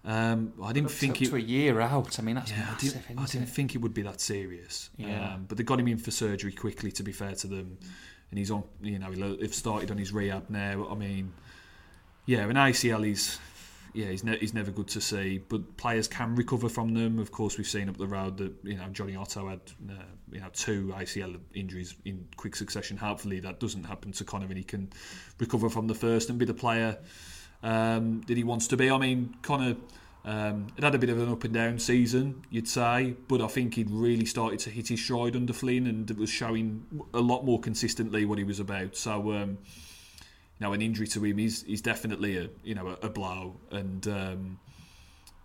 [0.05, 1.29] Um, I didn't think it.
[1.29, 2.19] to a year out.
[2.19, 3.03] I mean, that's Yeah, I massive.
[3.17, 3.49] I didn't it?
[3.49, 4.89] think it would be that serious.
[4.97, 5.33] Yeah.
[5.35, 6.91] Um, but they got him in for surgery quickly.
[6.93, 7.77] To be fair to them,
[8.31, 8.63] and he's on.
[8.81, 10.87] You know, they've started on his rehab now.
[10.89, 11.31] I mean,
[12.25, 13.37] yeah, an ACL is
[13.93, 15.39] yeah, he's, ne- he's never good to see.
[15.39, 17.19] But players can recover from them.
[17.19, 19.93] Of course, we've seen up the road that you know Jonny Otto had uh,
[20.31, 22.97] you know two ACL injuries in quick succession.
[22.97, 24.89] Hopefully, that doesn't happen to Connor, and he can
[25.39, 26.97] recover from the first and be the player
[27.63, 28.89] um, that he wants to be.
[28.89, 29.75] I mean, Connor.
[30.25, 33.47] Um, it had a bit of an up and down season, you'd say, but I
[33.47, 37.45] think he'd really started to hit his stride under Flynn and was showing a lot
[37.45, 38.97] more consistently what he was about.
[38.97, 39.57] So, um,
[40.59, 44.07] now an injury to him is is definitely a you know a, a blow, and
[44.07, 44.59] um,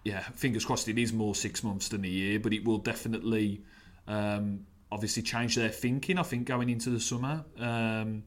[0.04, 3.62] yeah, fingers crossed it is more six months than a year, but it will definitely
[4.06, 6.18] um, obviously change their thinking.
[6.18, 7.44] I think going into the summer.
[7.58, 8.24] Um,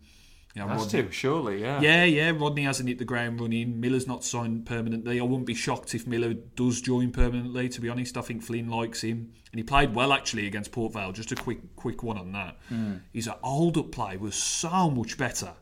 [0.55, 1.79] you know, Rollin, to, surely, yeah.
[1.81, 2.31] Yeah, yeah.
[2.31, 3.79] Rollin hasn't hit the ground running.
[3.79, 5.19] Miller's not signed permanently.
[5.19, 7.69] I wouldn't be shocked if Miller does join permanently.
[7.69, 10.93] To be honest, I think Flynn likes him, and he played well actually against Port
[10.93, 11.11] Vale.
[11.11, 12.57] Just a quick, quick one on that.
[12.71, 13.01] Mm.
[13.13, 15.53] His hold-up play was so much better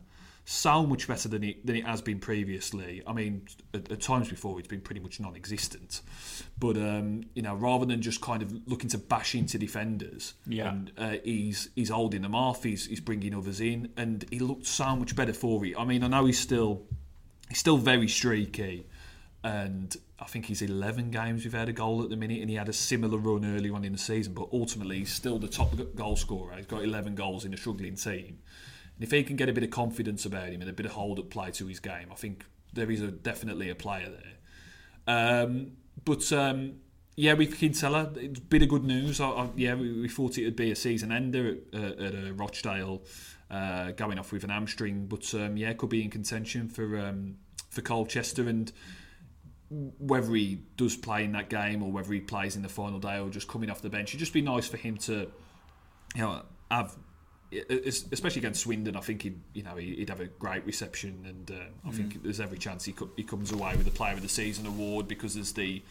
[0.47, 3.01] so much better than it than it has been previously.
[3.05, 6.01] I mean, at, at times before it's been pretty much non-existent,
[6.59, 10.69] but um, you know, rather than just kind of looking to bash into defenders, yeah,
[10.69, 12.63] and, uh, he's he's holding them off.
[12.63, 15.73] He's he's bringing others in, and he looked so much better for it.
[15.77, 16.83] I mean, I know he's still
[17.49, 18.85] he's still very streaky,
[19.43, 22.69] and I think he's 11 games without a goal at the minute, and he had
[22.69, 24.33] a similar run early on in the season.
[24.33, 26.55] But ultimately, he's still the top goal scorer.
[26.55, 28.37] He's got 11 goals in a struggling team.
[28.95, 30.93] And if he can get a bit of confidence about him and a bit of
[30.93, 34.33] hold up play to his game, I think there is a, definitely a player there.
[35.07, 36.75] Um, but um,
[37.15, 39.19] yeah, with Kinsella, it's a bit of good news.
[39.19, 42.15] I, I, yeah, we, we, thought it would be a season ender at, uh, at
[42.15, 43.03] uh, Rochdale,
[43.51, 45.07] uh, going off with an hamstring.
[45.07, 47.37] But um, yeah, could be in contention for um,
[47.69, 48.71] for Colchester and
[49.69, 53.19] whether he does play in that game or whether he plays in the final day
[53.19, 55.27] or just coming off the bench, it'd just be nice for him to,
[56.15, 56.95] you know, have
[57.51, 61.63] especially against Swindon, I think he'd you know he'd have a great reception, and uh,
[61.87, 61.95] I mm.
[61.95, 64.65] think there's every chance he co- he comes away with the Player of the Season
[64.65, 65.81] award because there's the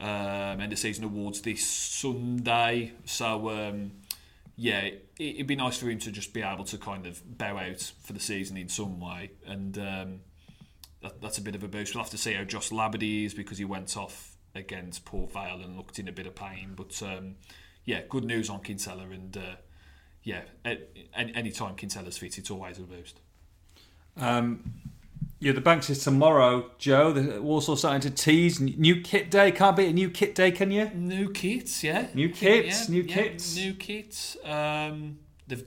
[0.00, 2.92] um, end of season awards this Sunday.
[3.04, 3.92] So um,
[4.56, 7.56] yeah, it, would be nice for him to just be able to kind of bow
[7.56, 10.20] out for the season in some way, and um,
[11.02, 11.94] that, that's a bit of a boost.
[11.94, 15.60] We'll have to see how Josh Labadie is because he went off against Port Vale
[15.62, 17.36] and looked in a bit of pain, but um,
[17.84, 19.36] yeah, good news on Kinsella and.
[19.36, 19.56] Uh,
[20.22, 20.42] yeah,
[21.14, 23.20] any time Kinsella's fit, it's always a boost.
[24.16, 24.74] Um,
[25.40, 27.12] yeah, the Banks is tomorrow, Joe.
[27.12, 29.50] The Walsall starting to tease new kit day.
[29.50, 30.88] Can't be a new kit day, can you?
[30.94, 32.06] New kits, yeah.
[32.14, 34.36] New kits, yeah, new yeah, kits, new kits.
[34.44, 35.64] Um, they've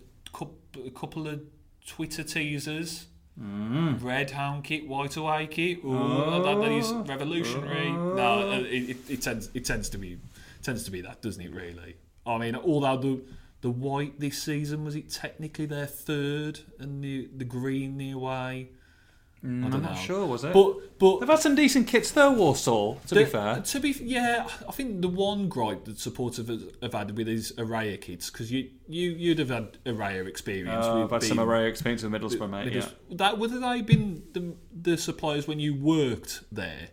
[0.85, 1.41] a couple of
[1.85, 3.07] Twitter teasers.
[3.39, 4.01] Mm.
[4.01, 5.79] Red hound kit, white away kit.
[5.83, 6.41] Ooh, oh.
[6.41, 7.89] that, that is revolutionary.
[7.89, 8.13] Oh.
[8.13, 10.17] No, it, it, it, tends it tends to be
[10.63, 11.53] tends to be that, doesn't it?
[11.53, 11.97] Really.
[12.25, 13.21] I mean, although the
[13.65, 18.69] the white this season was it technically their third, and the the green the away.
[19.43, 20.53] Mm, I'm not sure, was it?
[20.53, 23.89] But but they've had some decent kits though, Walsall, To the, be fair, to be
[24.03, 26.47] yeah, I think the one gripe that supporters
[26.83, 30.85] have had with his Erreà kits because you you you'd have had Erreà experience.
[30.85, 32.71] Uh, I've had some Erreà experience with Middlesbrough, mate.
[32.71, 32.93] Middlesbrough.
[33.09, 33.17] Yeah.
[33.17, 36.89] That would they been the the suppliers when you worked there?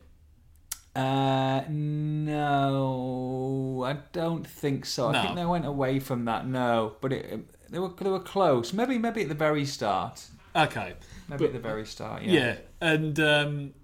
[0.95, 5.09] Uh, no, I don't think so.
[5.09, 6.47] I think they went away from that.
[6.47, 8.75] No, but it, they were they were close.
[8.75, 10.27] Maybe maybe at the very start.
[10.55, 10.93] Okay,
[11.29, 12.23] maybe but, at the very start.
[12.23, 12.57] Yeah, yeah.
[12.83, 13.75] and um,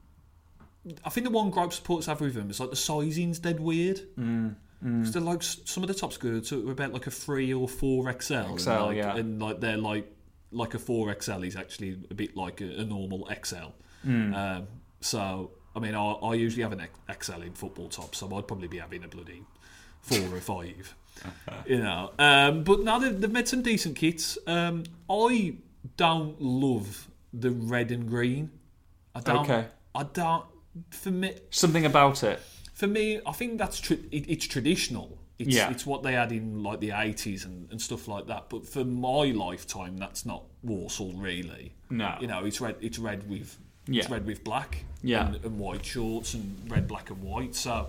[1.02, 4.00] I think the one gripe supports have with them is like the sizing's dead weird.
[4.18, 4.56] Mm.
[4.84, 5.12] Mm.
[5.12, 8.56] they're like some of the top skirts are about like a three or four XL.
[8.58, 10.12] XL, and like, yeah, and like they're like
[10.52, 13.72] like a four XL is actually a bit like a, a normal XL.
[14.06, 14.34] Mm.
[14.34, 14.66] Um,
[15.00, 16.82] so I mean, I, I usually have an
[17.22, 19.44] XL in football top, so I'd probably be having a bloody
[20.00, 20.96] four or five.
[21.66, 24.36] you know, um, but now they've, they've, made some decent kits.
[24.48, 25.54] Um, I
[25.96, 28.50] don't love the red and green.
[29.14, 29.48] I don't.
[29.48, 29.66] Okay.
[29.94, 30.44] I don't.
[30.90, 32.40] For me, something about it.
[32.74, 35.16] For me, I think that's tra- it, it's traditional.
[35.38, 35.70] It's, yeah.
[35.70, 38.48] it's what they had in like the eighties and, and stuff like that.
[38.48, 41.74] But for my lifetime, that's not Walsall really.
[41.88, 42.74] No, you know, it's red.
[42.80, 43.56] It's red with
[43.88, 44.02] yeah.
[44.02, 45.26] It's red with black yeah.
[45.26, 47.54] and, and, white shorts and red, black and white.
[47.54, 47.88] So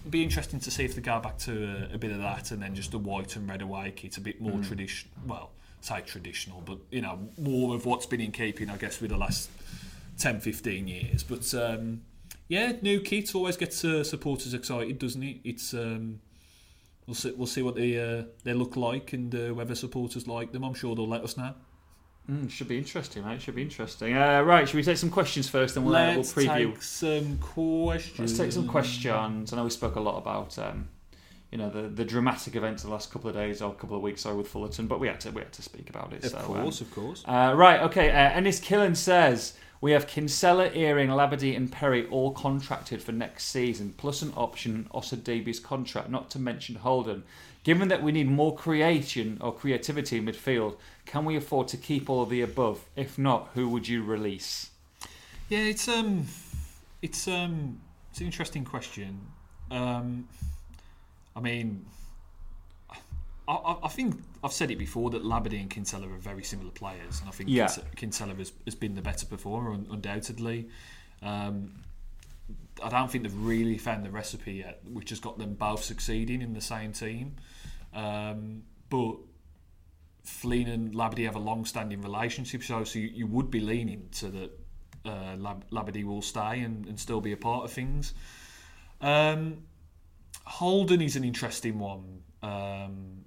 [0.00, 2.50] it'd be interesting to see if they go back to a, a bit of that
[2.50, 4.66] and then just the white and red away kit, a bit more mm.
[4.66, 5.12] traditional.
[5.26, 9.10] Well, say traditional, but you know, more of what's been in keeping, I guess, with
[9.10, 9.50] the last
[10.18, 11.22] 10, 15 years.
[11.22, 12.02] But um,
[12.48, 15.38] yeah, new kit always gets uh, supporters excited, doesn't it?
[15.44, 16.20] It's um,
[17.06, 20.52] we'll see, we'll see what they uh, they look like and uh, whether supporters like
[20.52, 20.64] them.
[20.64, 21.54] I'm sure they'll let us know.
[22.28, 23.40] Mm, should be interesting, mate.
[23.42, 24.16] Should be interesting.
[24.16, 26.74] Uh, right, should we take some questions first, and we'll, uh, we'll preview.
[26.74, 28.18] Take some questions.
[28.18, 29.52] Let's take some questions.
[29.52, 30.88] I know we spoke a lot about, um,
[31.50, 33.96] you know, the, the dramatic events of the last couple of days or a couple
[33.96, 36.24] of weeks, sorry, with Fullerton, but we had to we had to speak about it.
[36.24, 37.24] Of so, course, um, of course.
[37.26, 38.10] Uh, right, okay.
[38.10, 43.44] Uh, Ennis Killen says, We have Kinsella, Earing, Labadie, and Perry all contracted for next
[43.44, 47.22] season, plus an option on Osadebe's contract, not to mention Holden.
[47.62, 50.76] Given that we need more creation or creativity in midfield,
[51.06, 52.84] can we afford to keep all of the above?
[52.94, 54.70] If not, who would you release?
[55.48, 56.26] Yeah, it's um,
[57.00, 59.20] it's um, it's an interesting question.
[59.70, 60.28] Um,
[61.34, 61.86] I mean,
[63.52, 67.20] I, I, think I've said it before that Labadie and Kinsella are very similar players,
[67.20, 67.68] and I think Yeah.
[67.96, 70.68] Kinsella has, has been the better performer, un- undoubtedly.
[71.22, 71.74] Um,
[72.82, 76.42] I don't think they've really found the recipe yet, which has got them both succeeding
[76.42, 77.36] in the same team.
[77.92, 79.16] Um, but
[80.24, 84.28] Flynn and Labadie have a long-standing relationship, so so you, you would be leaning to
[84.28, 84.60] that
[85.04, 88.14] uh, Lab- Labadie will stay and, and still be a part of things.
[89.00, 89.64] Um,
[90.44, 92.22] Holden is an interesting one.
[92.42, 93.24] Um,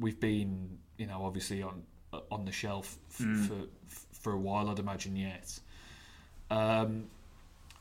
[0.00, 1.82] we've been, you know, obviously on
[2.30, 3.56] on the shelf f- for
[4.12, 4.68] for a while.
[4.70, 5.58] I'd imagine yet.
[6.50, 7.04] Um,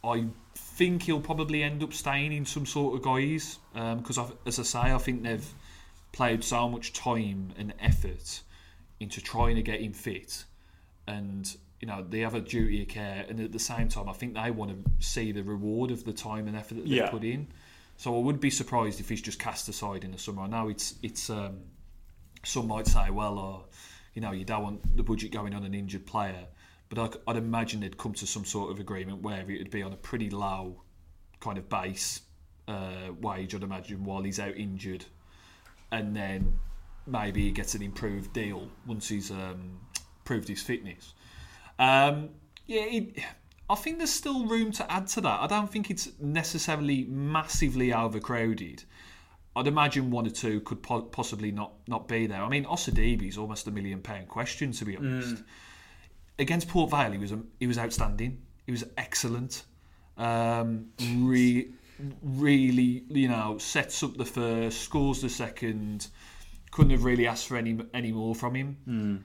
[0.04, 4.64] I think he'll probably end up staying in some sort of guise because, as I
[4.64, 5.54] say, I think they've
[6.12, 8.42] played so much time and effort
[9.00, 10.46] into trying to get him fit,
[11.08, 14.14] and you know they have a duty of care, and at the same time, I
[14.14, 17.10] think they want to see the reward of the time and effort that they've Yeah.
[17.10, 17.48] put in.
[17.98, 20.44] So I would be surprised if he's just cast aside in the summer.
[20.44, 21.58] I know it's it's um,
[22.48, 23.76] some might say, well, uh,
[24.14, 26.48] you know, you don't want the budget going on an injured player,
[26.90, 29.98] but I'd imagine they'd come to some sort of agreement where it'd be on a
[29.98, 30.82] pretty low
[31.40, 32.22] kind of base
[32.68, 33.54] uh, wage.
[33.54, 35.06] I'd imagine while he's out injured,
[35.92, 36.58] and then
[37.06, 39.80] maybe he gets an improved deal once he's um,
[40.24, 41.14] proved his fitness.
[41.78, 42.30] Um,
[42.66, 43.20] yeah, it,
[43.70, 45.42] I think there's still room to add to that.
[45.42, 48.84] I don't think it's necessarily massively overcrowded.
[49.58, 52.42] I'd imagine one or two could po- possibly not, not be there.
[52.44, 55.44] I mean, Osadebe's almost a million pound question to be honest.
[56.40, 58.42] Against Port Vale, he was he was outstanding.
[58.66, 59.64] He was excellent.
[60.18, 61.70] Um, re-
[62.22, 66.08] really, you know, sets up the first, scores the second.
[66.72, 69.24] Couldn't have really asked for any any more from him.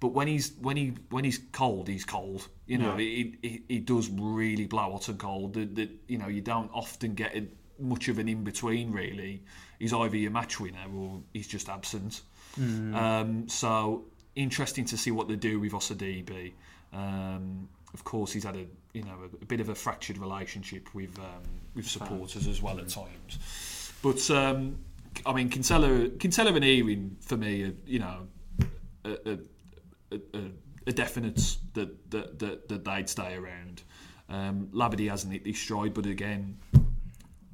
[0.00, 2.48] But when he's when he when he's cold, he's cold.
[2.66, 2.98] You know, Yeah.
[2.98, 5.54] he, he he does really blow hot and cold.
[5.54, 7.46] That that you know you don't often get a,
[7.82, 8.92] much of an in between.
[8.92, 9.42] Really,
[9.78, 12.22] he's either your match winner or he's just absent.
[12.58, 14.04] Um, so
[14.34, 16.52] interesting to see what they do with Osadebe.
[16.92, 20.94] Um, of course, he's had a you know a, a bit of a fractured relationship
[20.94, 21.42] with um,
[21.74, 23.92] with supporters as well at times.
[24.02, 24.78] But um,
[25.24, 28.26] I mean, Kinsella, Kinsella and Earing for me, are, you know,
[29.04, 29.38] a,
[30.12, 30.18] a,
[30.86, 33.82] a, definite that, that that that they'd stay around.
[34.28, 36.56] Um, Labadie hasn't hit stride, but again,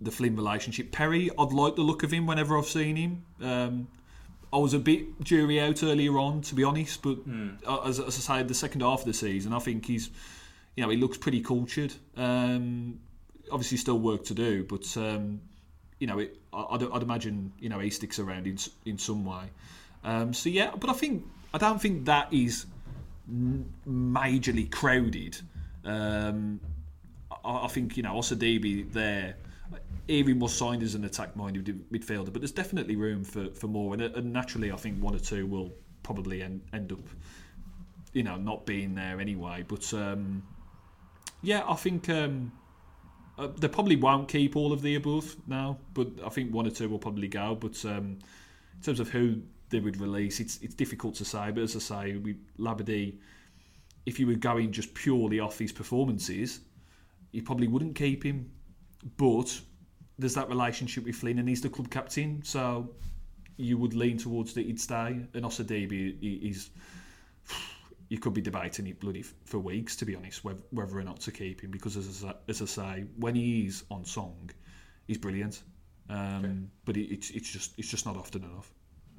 [0.01, 0.93] the Flynn relationship.
[0.93, 3.25] Perry, I'd like the look of him whenever I've seen him.
[3.43, 3.89] Um,
[4.53, 7.19] I was a bit jury out earlier on, to be honest, but
[7.67, 10.11] uh, as, as I say, the second half of the season, I think he's,
[10.77, 11.93] you know, he looks pretty cultured.
[12.17, 13.01] Um,
[13.51, 15.41] obviously, still work to do, but um,
[15.99, 19.25] you know, it, I, I'd, I'd imagine you know he sticks around in in some
[19.25, 19.45] way.
[20.05, 22.67] Um, so yeah, but I think I don't think that is
[23.87, 25.39] majorly crowded.
[25.85, 26.61] Um,
[27.45, 29.37] I, I think you know Osadebe there.
[30.09, 34.03] Evan was signed as an attack-minded midfielder, but there's definitely room for, for more, and,
[34.03, 37.01] and naturally, I think one or two will probably end, end up,
[38.15, 39.65] you know, not being there anyway.
[39.69, 40.43] But um,
[41.43, 42.53] yeah, I think um,
[43.39, 46.71] uh, they probably won't keep all of the above now, but I think one or
[46.71, 47.55] two will probably go.
[47.55, 48.19] But um,
[48.77, 51.51] in terms of who they would release, it's it's difficult to say.
[51.51, 53.19] But as I say, with Labadie,
[54.07, 56.61] if you were going just purely off his performances,
[57.33, 58.51] you probably wouldn't keep him.
[59.17, 59.61] But
[60.19, 62.91] there's that relationship with Flynn, and he's the club captain, so
[63.57, 65.21] you would lean towards that he'd stay.
[65.35, 66.71] And Osadebe, he, he's
[68.09, 71.21] you could be debating it bloody for weeks, to be honest, whether, whether or not
[71.21, 71.71] to keep him.
[71.71, 74.51] Because as I, as I say, when he is on song,
[75.07, 75.63] he's brilliant.
[76.11, 78.73] Um, But it, it's it's just it's just not often enough.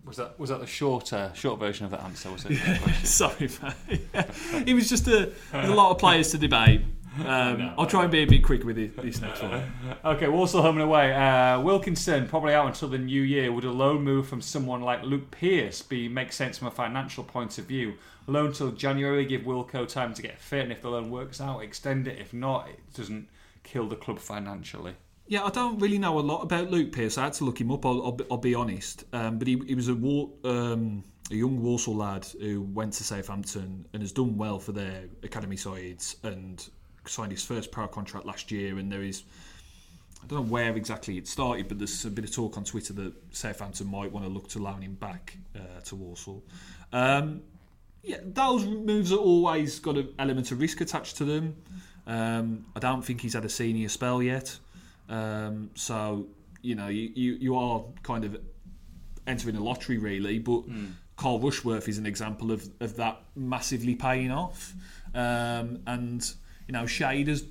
[0.06, 2.32] Was that was that the shorter short version of that answer?
[2.32, 2.58] Was it?
[3.04, 4.02] Sorry, mate.
[4.68, 6.82] it was just a a lot of players to debate.
[7.18, 9.64] Um, I'll try and be a bit quick with this, this next one.
[10.06, 11.14] Okay, Walsall home and away.
[11.14, 13.52] Uh, Wilkinson probably out until the new year.
[13.52, 17.24] Would a loan move from someone like Luke Pierce be make sense from a financial
[17.24, 17.96] point of view?
[18.28, 21.64] Loan till January, give Wilco time to get fit, and if the loan works out,
[21.64, 22.20] extend it.
[22.20, 23.28] If not, it doesn't
[23.64, 24.94] kill the club financially.
[25.28, 27.18] Yeah, I don't really know a lot about Luke Pierce.
[27.18, 27.86] I had to look him up.
[27.86, 29.04] I'll, I'll, be, I'll be honest.
[29.14, 33.04] Um, but he, he was a Wa- um, a young Walsall lad who went to
[33.04, 36.68] Southampton and has done well for their academy sides and
[37.10, 38.78] signed his first pro contract last year.
[38.78, 39.24] And there is,
[40.24, 42.94] I don't know where exactly it started, but there's a bit of talk on Twitter
[42.94, 46.44] that Southampton might want to look to loan him back uh, to Walsall.
[46.92, 47.42] Um,
[48.04, 51.56] yeah, those moves are always got an element of risk attached to them.
[52.08, 54.58] Um, I don't think he's had a senior spell yet,
[55.10, 56.28] um, so
[56.62, 58.40] you know you, you, you are kind of
[59.28, 60.40] entering a lottery really.
[60.40, 60.92] But mm.
[61.18, 64.74] Carl Rushworth is an example of, of that massively paying off,
[65.14, 66.34] um, and
[66.70, 67.42] you know Shade has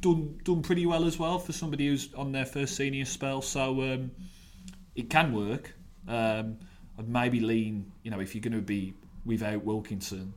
[0.00, 3.42] done done pretty well as well for somebody who's on their first senior spell.
[3.42, 4.12] So um,
[4.94, 5.74] it can work.
[6.06, 6.58] Um,
[6.96, 8.94] I'd maybe lean, you know, if you're going to be
[9.24, 10.34] without Wilkinson,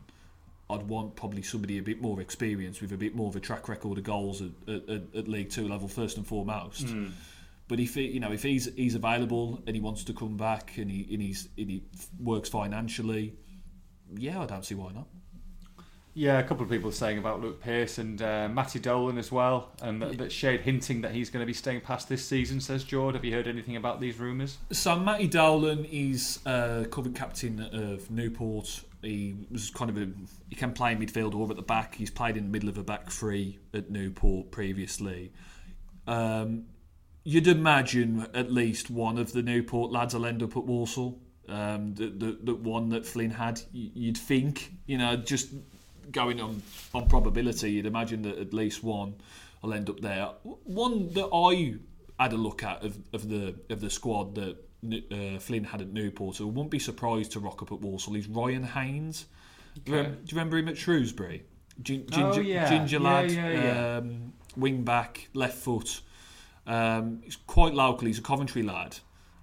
[0.68, 3.70] I'd want probably somebody a bit more experienced with a bit more of a track
[3.70, 6.88] record of goals at, at, at League Two level first and foremost.
[6.88, 7.12] Mm.
[7.68, 10.90] But if you know if he's he's available and he wants to come back and
[10.90, 11.84] he and, he's, and he
[12.20, 13.36] works financially,
[14.18, 15.06] yeah, I don't see why not.
[16.18, 19.72] Yeah, a couple of people saying about Luke Pearce and uh, Matty Dolan as well,
[19.82, 22.62] and that, that Shade hinting that he's going to be staying past this season.
[22.62, 24.58] Says George, have you heard anything about these rumours?
[24.72, 28.82] So Matty Dolan is uh, current captain of Newport.
[29.02, 30.08] He was kind of a
[30.50, 31.96] he can play midfield or at the back.
[31.96, 35.34] He's played in the middle of a back three at Newport previously.
[36.08, 36.68] Um,
[37.26, 41.20] you'd imagine at least one of the Newport lads will end up at Walsall.
[41.50, 45.50] Um, the, the the one that Flynn had, you'd think, you know, just
[46.12, 46.62] going on
[46.94, 49.16] on probability, you'd imagine that at least one
[49.62, 50.30] will end up there.
[50.44, 51.76] One that I
[52.22, 54.58] had a look at of, of the of the squad that
[55.12, 58.14] uh, Flynn had at Newport, so I wouldn't be surprised to rock up at Walsall.
[58.14, 59.26] He's Ryan Haynes.
[59.80, 60.04] Okay.
[60.04, 61.44] Do, you remember him at Shrewsbury?
[61.82, 62.70] Gin, ginger, oh, yeah.
[62.70, 63.98] ginger lad, yeah, yeah.
[63.98, 66.02] Um, wing back, left foot.
[66.66, 68.08] Um, he's quite local.
[68.08, 68.98] He's a Coventry lad,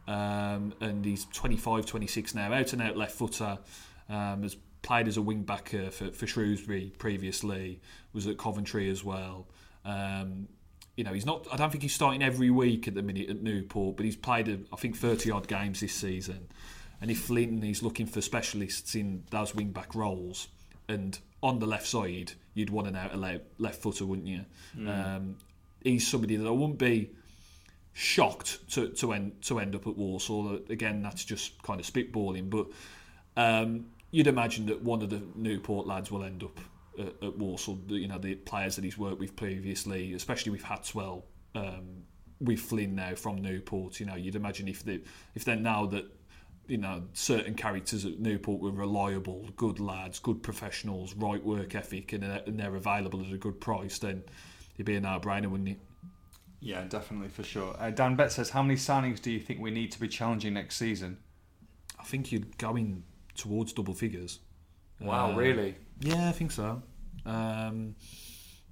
[0.08, 2.52] um, and he's 25, 26 now.
[2.52, 3.58] Out and out left footer.
[4.08, 7.80] Um, has played as a wing backer for, for Shrewsbury previously,
[8.12, 9.46] was at Coventry as well.
[9.84, 10.48] Um,
[10.96, 11.46] you know, he's not.
[11.50, 14.48] I don't think he's starting every week at the minute at Newport, but he's played,
[14.48, 16.48] a, I think, thirty odd games this season.
[17.00, 20.48] And if Flynn is looking for specialists in those wing back roles,
[20.88, 24.44] and on the left side, you'd want an out left, left footer, wouldn't you?
[24.76, 25.16] Mm.
[25.16, 25.36] Um,
[25.82, 27.10] he's somebody that I wouldn't be
[27.94, 30.60] shocked to to end to end up at Walsall.
[30.68, 32.66] Again, that's just kind of spitballing, but
[33.36, 36.60] um, you'd imagine that one of the Newport lads will end up
[36.98, 37.80] at, at Walsall.
[37.88, 41.24] You know, the players that he's worked with previously, especially with Hatswell,
[41.56, 42.04] um,
[42.40, 43.98] with Flynn now from Newport.
[43.98, 45.00] You know, you'd imagine if they
[45.34, 46.04] if they're now that
[46.68, 52.12] you know certain characters at Newport were reliable, good lads, good professionals, right work ethic,
[52.12, 54.22] and, and they're available at a good price, then
[54.74, 55.80] it'd be a no-brainer, wouldn't it?
[56.60, 57.74] Yeah, definitely for sure.
[57.78, 60.54] Uh, Dan Bett says, "How many signings do you think we need to be challenging
[60.54, 61.16] next season?"
[61.98, 63.04] I think you'd go in
[63.34, 64.40] towards double figures.
[65.00, 65.76] Wow, uh, really?
[66.00, 66.82] Yeah, I think so.
[67.26, 67.94] Um,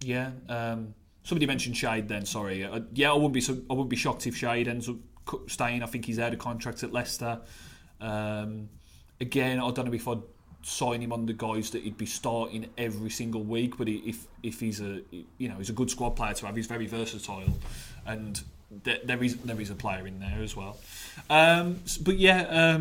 [0.01, 0.31] yeah.
[0.49, 2.09] Um, somebody mentioned Shade.
[2.09, 2.65] Then, sorry.
[2.65, 3.41] Uh, yeah, I wouldn't be.
[3.41, 4.97] So, I wouldn't be shocked if Shade ends up
[5.47, 5.83] staying.
[5.83, 7.41] I think he's out of contract at Leicester.
[8.01, 8.69] Um,
[9.21, 10.23] again, I don't know if I'd
[10.63, 13.79] sign him on the guys that he'd be starting every single week.
[13.79, 15.03] But if if he's a
[15.39, 17.59] you know he's a good squad player to have, he's very versatile,
[18.07, 18.41] and
[18.85, 20.79] there is there is a player in there as well.
[21.29, 22.77] Um, but yeah.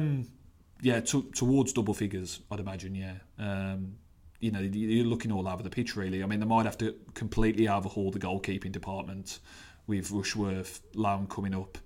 [0.81, 2.95] Yeah, to, towards double figures, I'd imagine.
[2.95, 3.95] Yeah, um,
[4.39, 6.23] you know, you're looking all over the pitch really.
[6.23, 9.39] I mean, they might have to completely overhaul the goalkeeping department
[9.87, 11.77] with Rushworth, Lown coming up.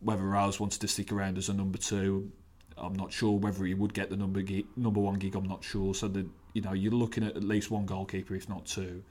[0.00, 2.30] Whether Rouse wants to stick around as a number two,
[2.76, 3.36] I'm not sure.
[3.38, 5.92] Whether he would get the number gig, number one gig, I'm not sure.
[5.94, 9.02] So that you know, you're looking at at least one goalkeeper, if not two.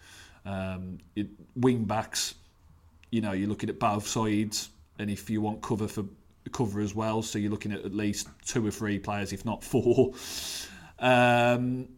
[0.46, 2.36] Um, it, wing backs,
[3.12, 4.70] you know, you're looking at both sides,
[5.00, 6.06] and if you want cover for
[6.52, 7.22] cover as well.
[7.22, 10.14] So you're looking at at least two or three players, if not four.
[11.00, 11.90] Um,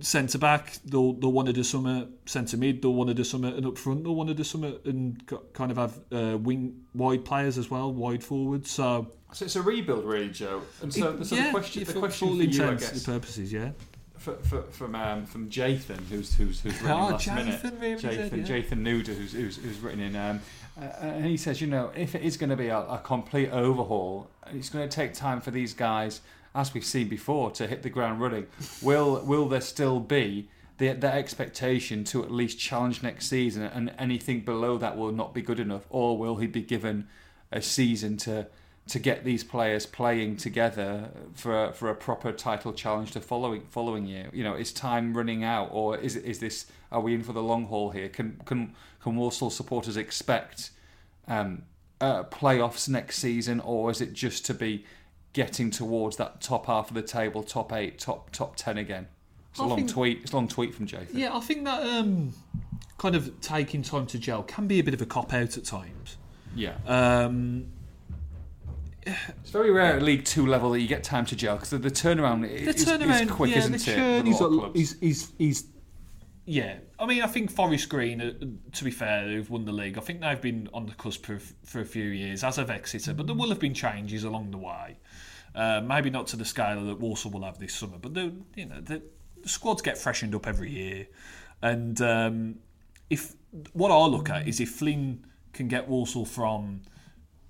[0.00, 2.12] centre back, they'll they'll want to do something.
[2.26, 4.78] Centre mid, they'll want to do something, and up front, they'll want to do something,
[4.84, 8.70] and kind of have uh, wing wide players as well, wide forwards.
[8.70, 9.08] So.
[9.32, 10.62] So it's a rebuild, really, Joe.
[10.80, 13.72] And so, it, so yeah, the question, the question for you, I guess, purposes, yeah.
[14.16, 17.62] For, for, from um, from Jathan, who's who's who's written oh, last Jathan, minute.
[17.80, 18.56] Really Jathan, did, yeah.
[18.56, 20.40] Jathan Nuda, who's, who's, who's written in um,
[20.80, 23.50] uh, and he says, you know, if it is going to be a, a complete
[23.50, 26.20] overhaul, it's going to take time for these guys,
[26.54, 28.46] as we've seen before, to hit the ground running.
[28.82, 30.48] will will there still be
[30.78, 35.32] the, the expectation to at least challenge next season, and anything below that will not
[35.32, 37.06] be good enough, or will he be given
[37.52, 38.46] a season to
[38.86, 43.62] to get these players playing together for a, for a proper title challenge to following
[43.70, 44.28] following year?
[44.32, 47.42] You know, is time running out, or is is this are we in for the
[47.42, 48.08] long haul here?
[48.08, 48.74] Can can
[49.04, 50.70] can Walsall supporters expect
[51.28, 51.62] um,
[52.00, 54.84] uh, playoffs next season, or is it just to be
[55.34, 59.06] getting towards that top half of the table, top eight, top top ten again?
[59.50, 60.20] It's a long think, tweet.
[60.22, 61.08] It's a long tweet from Jathan.
[61.12, 62.32] Yeah, I think that um,
[62.98, 65.64] kind of taking time to gel can be a bit of a cop out at
[65.64, 66.16] times.
[66.56, 66.74] Yeah.
[66.86, 67.66] Um,
[69.06, 71.78] It's very rare at League Two level that you get time to gel because the,
[71.78, 73.80] the turnaround is, the is- turnaround, is quick, yeah, isn't it?
[73.80, 74.76] churn with a is, lot
[76.46, 76.78] yeah.
[76.98, 78.32] I mean, I think Forest Green, uh,
[78.72, 81.38] to be fair, who've won the league, I think they've been on the cusp for,
[81.38, 84.58] for a few years, as have Exeter, but there will have been changes along the
[84.58, 84.98] way.
[85.54, 88.66] Uh, maybe not to the scale that Walsall will have this summer, but the, you
[88.66, 89.02] know, the,
[89.42, 91.06] the squads get freshened up every year.
[91.62, 92.56] And um,
[93.08, 93.34] if
[93.72, 96.82] what I look at is if Flynn can get Walsall from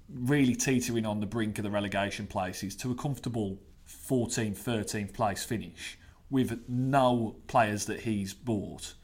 [0.08, 5.44] really teetering on the brink of the relegation places to a comfortable 14th, 13th place
[5.44, 5.98] finish
[6.34, 8.94] with no players that he's bought,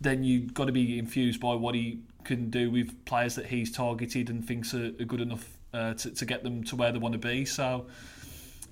[0.00, 3.70] then you've got to be infused by what he can do with players that he's
[3.70, 6.98] targeted and thinks are, are good enough uh, to, to get them to where they
[6.98, 7.44] want to be.
[7.44, 7.86] So,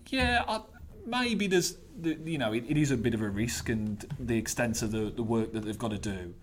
[0.08, 0.62] yeah, I,
[1.04, 4.38] maybe there's, the, you know, it, it is a bit of a risk and the
[4.38, 6.34] extent of the, the work that they've got to do.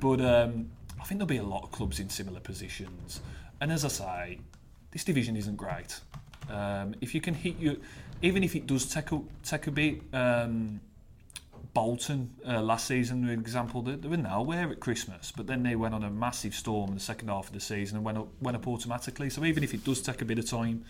[0.00, 0.70] But um,
[1.00, 3.22] I think there'll be a lot of clubs in similar positions.
[3.62, 4.38] And as I say,
[4.90, 5.98] this division isn't great.
[6.50, 7.80] Um, if you can hit you,
[8.24, 10.80] even if it does take a, take a bit, um,
[11.74, 15.76] Bolton uh, last season, for example, they, they were nowhere at Christmas, but then they
[15.76, 18.28] went on a massive storm in the second half of the season and went up,
[18.40, 19.28] went up automatically.
[19.28, 20.84] So even if it does take a bit of time,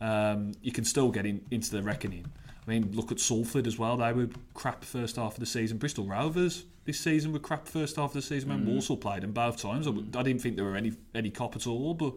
[0.00, 2.26] um, you can still get in, into the reckoning.
[2.64, 3.96] I mean, look at Salford as well.
[3.96, 5.78] They were crap first half of the season.
[5.78, 9.32] Bristol Rovers this season were crap first half of the season when Walsall played them
[9.32, 9.88] both times.
[9.88, 12.14] I, I didn't think there were any any cop at all, but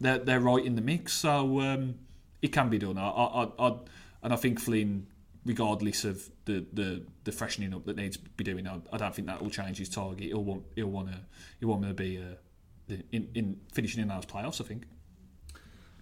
[0.00, 1.14] they're they're right in the mix.
[1.14, 1.94] So um,
[2.42, 2.98] it can be done.
[2.98, 3.74] I, I, I,
[4.22, 5.06] and I think Flynn,
[5.46, 9.14] regardless of the, the, the freshening up that needs to be doing, I, I don't
[9.14, 10.26] think that will change his target.
[10.26, 11.18] He'll want he'll want to
[11.60, 14.60] he'll want to be uh, in, in finishing in those playoffs.
[14.60, 14.84] I think.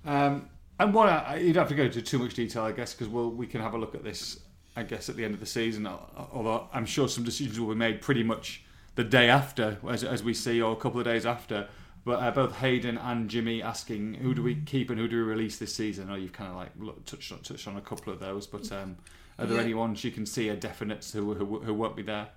[0.05, 2.95] Um, and one, I- you don't have to go into too much detail, I guess,
[2.95, 4.41] because we'll, we can have a look at this,
[4.77, 5.87] I guess, at the end of the season.
[5.87, 8.65] Although I'm sure some decisions will be made pretty much
[8.95, 11.69] the day after, as, as we see, or a couple of days after.
[12.05, 15.23] But uh, both Hayden and Jimmy asking who do we keep and who do we
[15.23, 16.09] release this season?
[16.09, 18.47] I know you've kind of like look, touched on touched on a couple of those,
[18.47, 18.97] but um,
[19.39, 19.65] are there Yeah.
[19.65, 22.29] any ones you can see a definite who, who, who won't be there?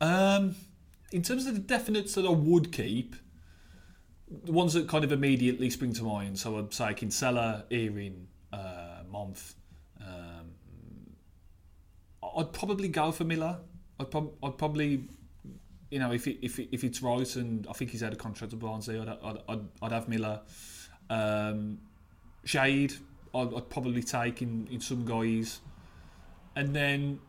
[0.00, 0.54] Um,
[1.10, 3.16] in terms of the definites that I would keep,
[4.44, 6.38] the ones that kind of immediately spring to mind.
[6.38, 9.54] So I'd say Kinsella, Earing, uh, Monthé.
[10.00, 10.50] Um,
[12.36, 13.58] I'd probably go for Miller.
[13.98, 15.08] I'd, prob- I'd probably,
[15.90, 18.16] you know, if it, if it, if it's right, and I think he's had a
[18.16, 20.40] contract with Barnsley, I'd, I'd, I'd, I'd have Miller.
[21.10, 21.78] Um,
[22.44, 22.94] Shade,
[23.34, 25.60] I'd, I'd probably take in, in some guys.
[26.56, 27.20] And then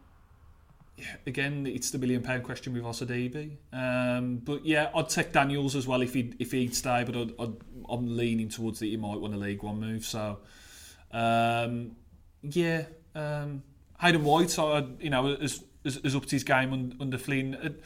[1.26, 3.52] again, it's the million pound question with Osadebe.
[3.72, 7.04] Um, but yeah, I'd take Daniels as well if he if he'd stay.
[7.06, 7.56] But I'd,
[7.90, 10.06] I'm leaning towards that he might want a League One move.
[10.06, 10.40] So
[11.12, 11.96] um,
[12.42, 12.86] yeah,
[13.16, 13.64] um,
[14.00, 17.78] Hayden White, I, you know, has, has, has upped his game un, under Flynn.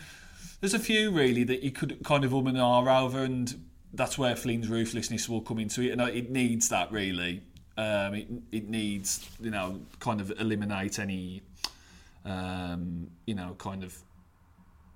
[0.64, 3.54] Uh, There's a few really that you could kind of um and ah over, and
[3.94, 7.44] that's where Flynn's ruthlessness will come into it, and it needs that really.
[7.76, 11.42] Um, it, it needs, you know, kind of eliminate any
[12.24, 13.98] um, you know, kind of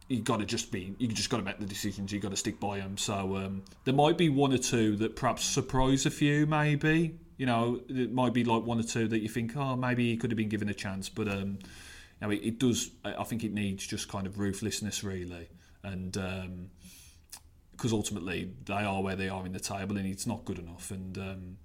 [0.08, 2.14] you got to just be you just got to make the decisions.
[2.14, 2.98] You got to stick by them.
[2.98, 6.46] So um, there might be one or two that perhaps surprise a few.
[6.46, 10.10] Maybe you know it might be like one or two that you think, oh, maybe
[10.12, 11.10] he could have been given a chance.
[11.10, 11.60] But um,
[12.22, 12.92] know, it, it does.
[13.04, 15.50] I think it needs just kind of ruthlessness, really,
[15.84, 16.18] and
[17.72, 20.92] because ultimately they are where they are in the table, and it's not good enough,
[20.92, 21.58] and um,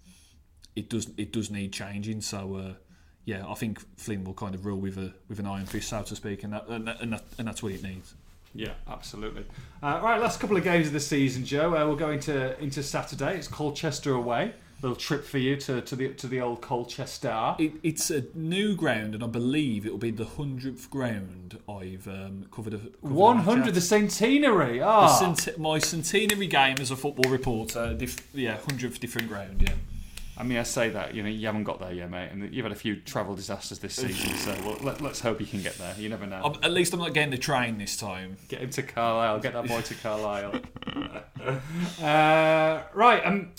[0.77, 2.21] it does it does need changing.
[2.21, 2.57] So.
[2.57, 2.75] Uh,
[3.25, 6.03] yeah, I think Flynn will kind of rule with a with an iron fist, so
[6.03, 8.15] to speak, and that, and, that, and, that, and that's what it needs.
[8.55, 9.47] Yeah, absolutely.
[9.83, 11.75] Uh, right, last couple of games of the season, Joe.
[11.75, 13.37] Uh, we'll go into into Saturday.
[13.37, 14.55] It's Colchester away.
[14.83, 17.55] Little trip for you to, to the to the old Colchester.
[17.59, 22.09] It, it's a new ground, and I believe it will be the hundredth ground I've
[22.09, 22.75] um, covered.
[22.75, 24.81] A, covered hundred, the centenary.
[24.81, 27.95] The Ah, cent- my centenary game as a football reporter.
[27.95, 29.63] Dif- yeah, hundredth different ground.
[29.63, 29.75] Yeah.
[30.37, 32.65] I mean, I say that you know you haven't got there yet, mate, and you've
[32.65, 34.35] had a few travel disasters this season.
[34.35, 35.95] so well, let, let's hope you can get there.
[35.97, 36.41] You never know.
[36.43, 38.37] I'm, at least I'm not getting the train this time.
[38.49, 39.39] Get him to Carlisle.
[39.41, 40.61] Get that boy to Carlisle.
[42.03, 43.23] uh, right.
[43.25, 43.53] Um,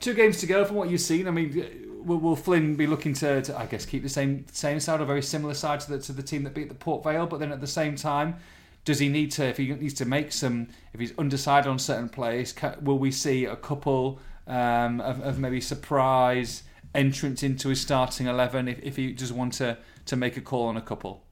[0.00, 1.28] two games to go from what you've seen.
[1.28, 4.80] I mean, will, will Flynn be looking to, to, I guess, keep the same same
[4.80, 7.26] side or very similar side to the to the team that beat the Port Vale?
[7.26, 8.36] But then at the same time,
[8.84, 9.44] does he need to?
[9.44, 13.44] If he needs to make some, if he's undecided on certain plays, will we see
[13.44, 19.12] a couple um, of, of maybe surprise entrance into his starting eleven if, if he
[19.12, 21.24] does want to to make a call on a couple?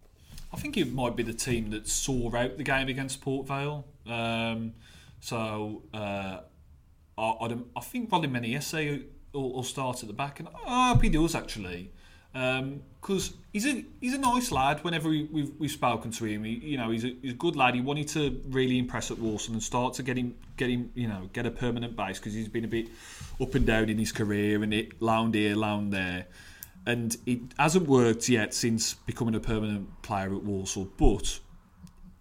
[0.53, 3.85] I think it might be the team that saw out the game against Port Vale.
[4.07, 4.73] Um,
[5.21, 6.41] so uh,
[7.19, 11.03] I, I'd, I think Rollin Menayese will, will start at the back, and I hope
[11.03, 11.91] he does actually.
[12.33, 14.85] because um, he's a he's a nice lad.
[14.85, 17.57] Whenever we, we've we've spoken to him, he, you know, he's a, he's a good
[17.57, 17.75] lad.
[17.75, 21.09] He wanted to really impress at Walsall and start to get him get him you
[21.09, 22.89] know get a permanent base because he's been a bit
[23.41, 26.27] up and down in his career and it lound here, lound there.
[26.87, 31.39] And it hasn't worked yet since becoming a permanent player at Walsall, but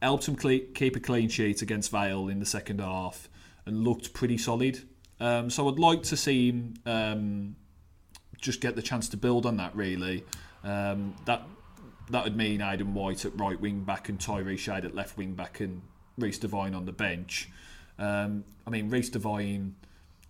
[0.01, 3.29] helped him keep a clean sheet against Vale in the second half
[3.67, 4.79] and looked pretty solid.
[5.19, 7.55] Um, so I'd like to see him um,
[8.39, 9.75] just get the chance to build on that.
[9.75, 10.23] Really,
[10.63, 11.43] um, that
[12.09, 15.33] that would mean Hayden White at right wing back and Tyree Shade at left wing
[15.33, 15.81] back and
[16.17, 17.49] Reece Devine on the bench.
[17.99, 19.75] Um, I mean, Reece Devine,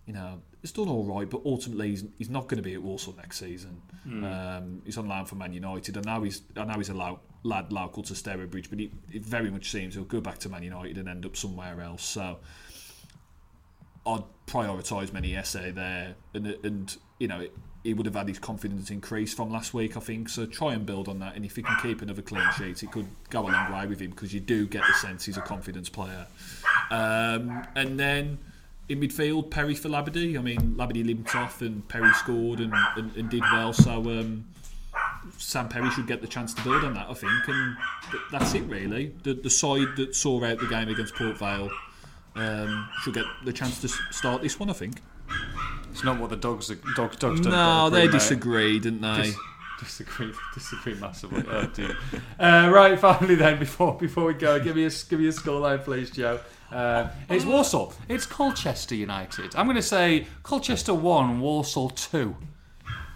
[0.06, 2.82] you know, it's done all right, but ultimately he's, he's not going to be at
[2.82, 3.80] Walsall next season.
[4.06, 4.24] Mm.
[4.24, 7.20] Um, he's on loan for Man United, and now he's I know he's a lo-
[7.42, 10.98] lad local to Stourbridge, but it very much seems he'll go back to Man United
[10.98, 12.02] and end up somewhere else.
[12.02, 12.38] So
[14.06, 17.46] I'd prioritise Menayese there, and and you know
[17.84, 20.28] he would have had his confidence increase from last week, I think.
[20.28, 22.90] So try and build on that, and if he can keep another clean sheet, it
[22.90, 25.42] could go a long way with him because you do get the sense he's a
[25.42, 26.26] confidence player.
[26.90, 28.38] Um, and then
[28.88, 30.38] in midfield, Perry for Labadie.
[30.38, 33.72] I mean, Labadie limped off and Perry scored and, and, and did well.
[33.72, 34.46] So um,
[35.36, 37.48] Sam Perry should get the chance to build on that, I think.
[37.48, 37.76] And
[38.32, 39.14] that's it, really.
[39.22, 41.70] The, the side that saw out the game against Port Vale
[42.38, 45.02] um, should get the chance to start this one, I think.
[45.90, 47.40] It's not what the dogs dogs dogs.
[47.40, 49.22] No, they disagree, didn't they?
[49.22, 49.36] Dis-
[49.80, 51.44] disagree, disagree massively.
[51.48, 51.96] oh dear.
[52.38, 55.82] Uh, right, finally then, before before we go, give me a give me a scoreline,
[55.82, 56.40] please, Joe.
[56.70, 57.94] Uh, it's Walsall.
[58.08, 59.56] It's Colchester United.
[59.56, 62.36] I'm going to say Colchester one, Walsall two.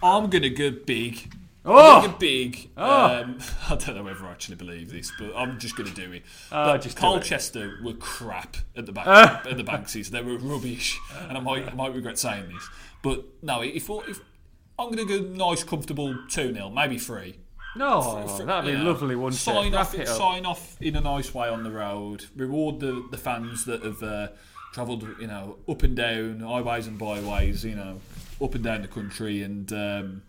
[0.01, 1.33] I'm going to go big.
[1.65, 2.69] Oh, big.
[2.75, 3.21] Oh.
[3.21, 3.39] Um,
[3.69, 6.23] I don't know whether I actually believe this, but I'm just going to do it.
[6.51, 9.49] Uh, just Colchester were crap at the back uh.
[9.49, 10.09] at the Banksies.
[10.09, 10.99] They were rubbish,
[11.29, 12.67] and I might I might regret saying this,
[13.01, 13.61] but no.
[13.61, 14.19] If, if
[14.77, 17.39] I'm going to go nice, comfortable two 0 maybe three.
[17.75, 18.83] No, for, for, that'd be yeah.
[18.83, 19.15] lovely.
[19.15, 22.25] One sign off, sign off in a nice way on the road.
[22.35, 24.27] Reward the, the fans that have uh,
[24.73, 27.99] travelled, you know, up and down, highways and byways, you know,
[28.41, 29.71] up and down the country, and.
[29.71, 30.23] Um,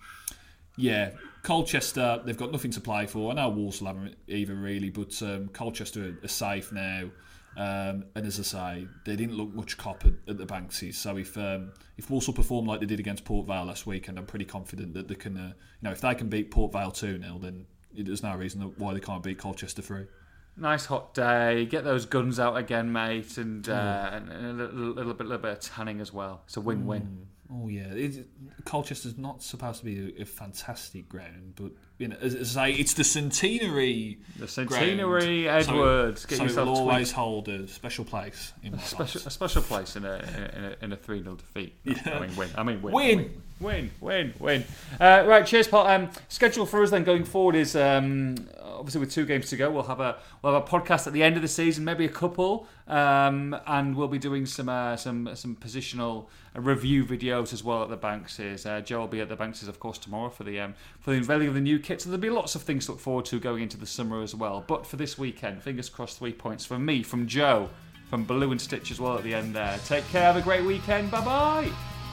[0.77, 1.11] yeah,
[1.43, 3.31] Colchester, they've got nothing to play for.
[3.31, 7.11] I know Walsall haven't either, really, but um, Colchester are safe now.
[7.57, 10.95] Um, and as I say, they didn't look much cop at, at the Banksies.
[10.95, 14.27] So if um, if Walsall perform like they did against Port Vale last weekend, I'm
[14.27, 17.21] pretty confident that they can, uh, you know, if they can beat Port Vale 2
[17.23, 20.07] 0, then there's no reason why they can't beat Colchester 3.
[20.57, 21.67] Nice hot day.
[21.67, 25.53] Get those guns out again, mate, and, uh, and a little, little, bit, little bit
[25.53, 26.43] of tanning as well.
[26.47, 27.03] It's a win-win.
[27.03, 27.34] Mm.
[27.57, 28.27] Oh yeah, it,
[28.65, 32.73] Colchester's not supposed to be a, a, fantastic ground, but you know, as, as I
[32.73, 34.19] say, it's the centenary.
[34.39, 36.23] The centenary ground, Edwards.
[36.23, 39.95] So, Get so it'll always hold a special place in a special, a special place
[39.95, 40.15] in a
[40.57, 41.75] in a, in a three 0 defeat.
[41.85, 42.19] Yeah.
[42.19, 42.51] I mean, win.
[42.57, 42.93] I mean, win.
[42.95, 43.19] Win.
[43.19, 44.65] I mean, win, win, win.
[45.01, 45.87] Uh, right, cheers, Paul.
[45.87, 48.37] Um, schedule for us then going forward is um,
[48.75, 49.71] obviously with two games to go.
[49.71, 52.11] We'll have a we'll have a podcast at the end of the season, maybe a
[52.11, 57.83] couple, um, and we'll be doing some uh, some some positional review videos as well
[57.83, 58.67] at the Banksies.
[58.67, 61.17] Uh, Joe will be at the Banksies, of course, tomorrow for the um, for the
[61.17, 62.01] unveiling of the new kit.
[62.01, 64.35] So there'll be lots of things to look forward to going into the summer as
[64.35, 64.65] well.
[64.67, 67.71] But for this weekend, fingers crossed, three points from me, from Joe,
[68.09, 69.79] from Blue and Stitch as well at the end there.
[69.87, 70.23] Take care.
[70.23, 71.11] Have a great weekend.
[71.11, 72.04] Bye bye.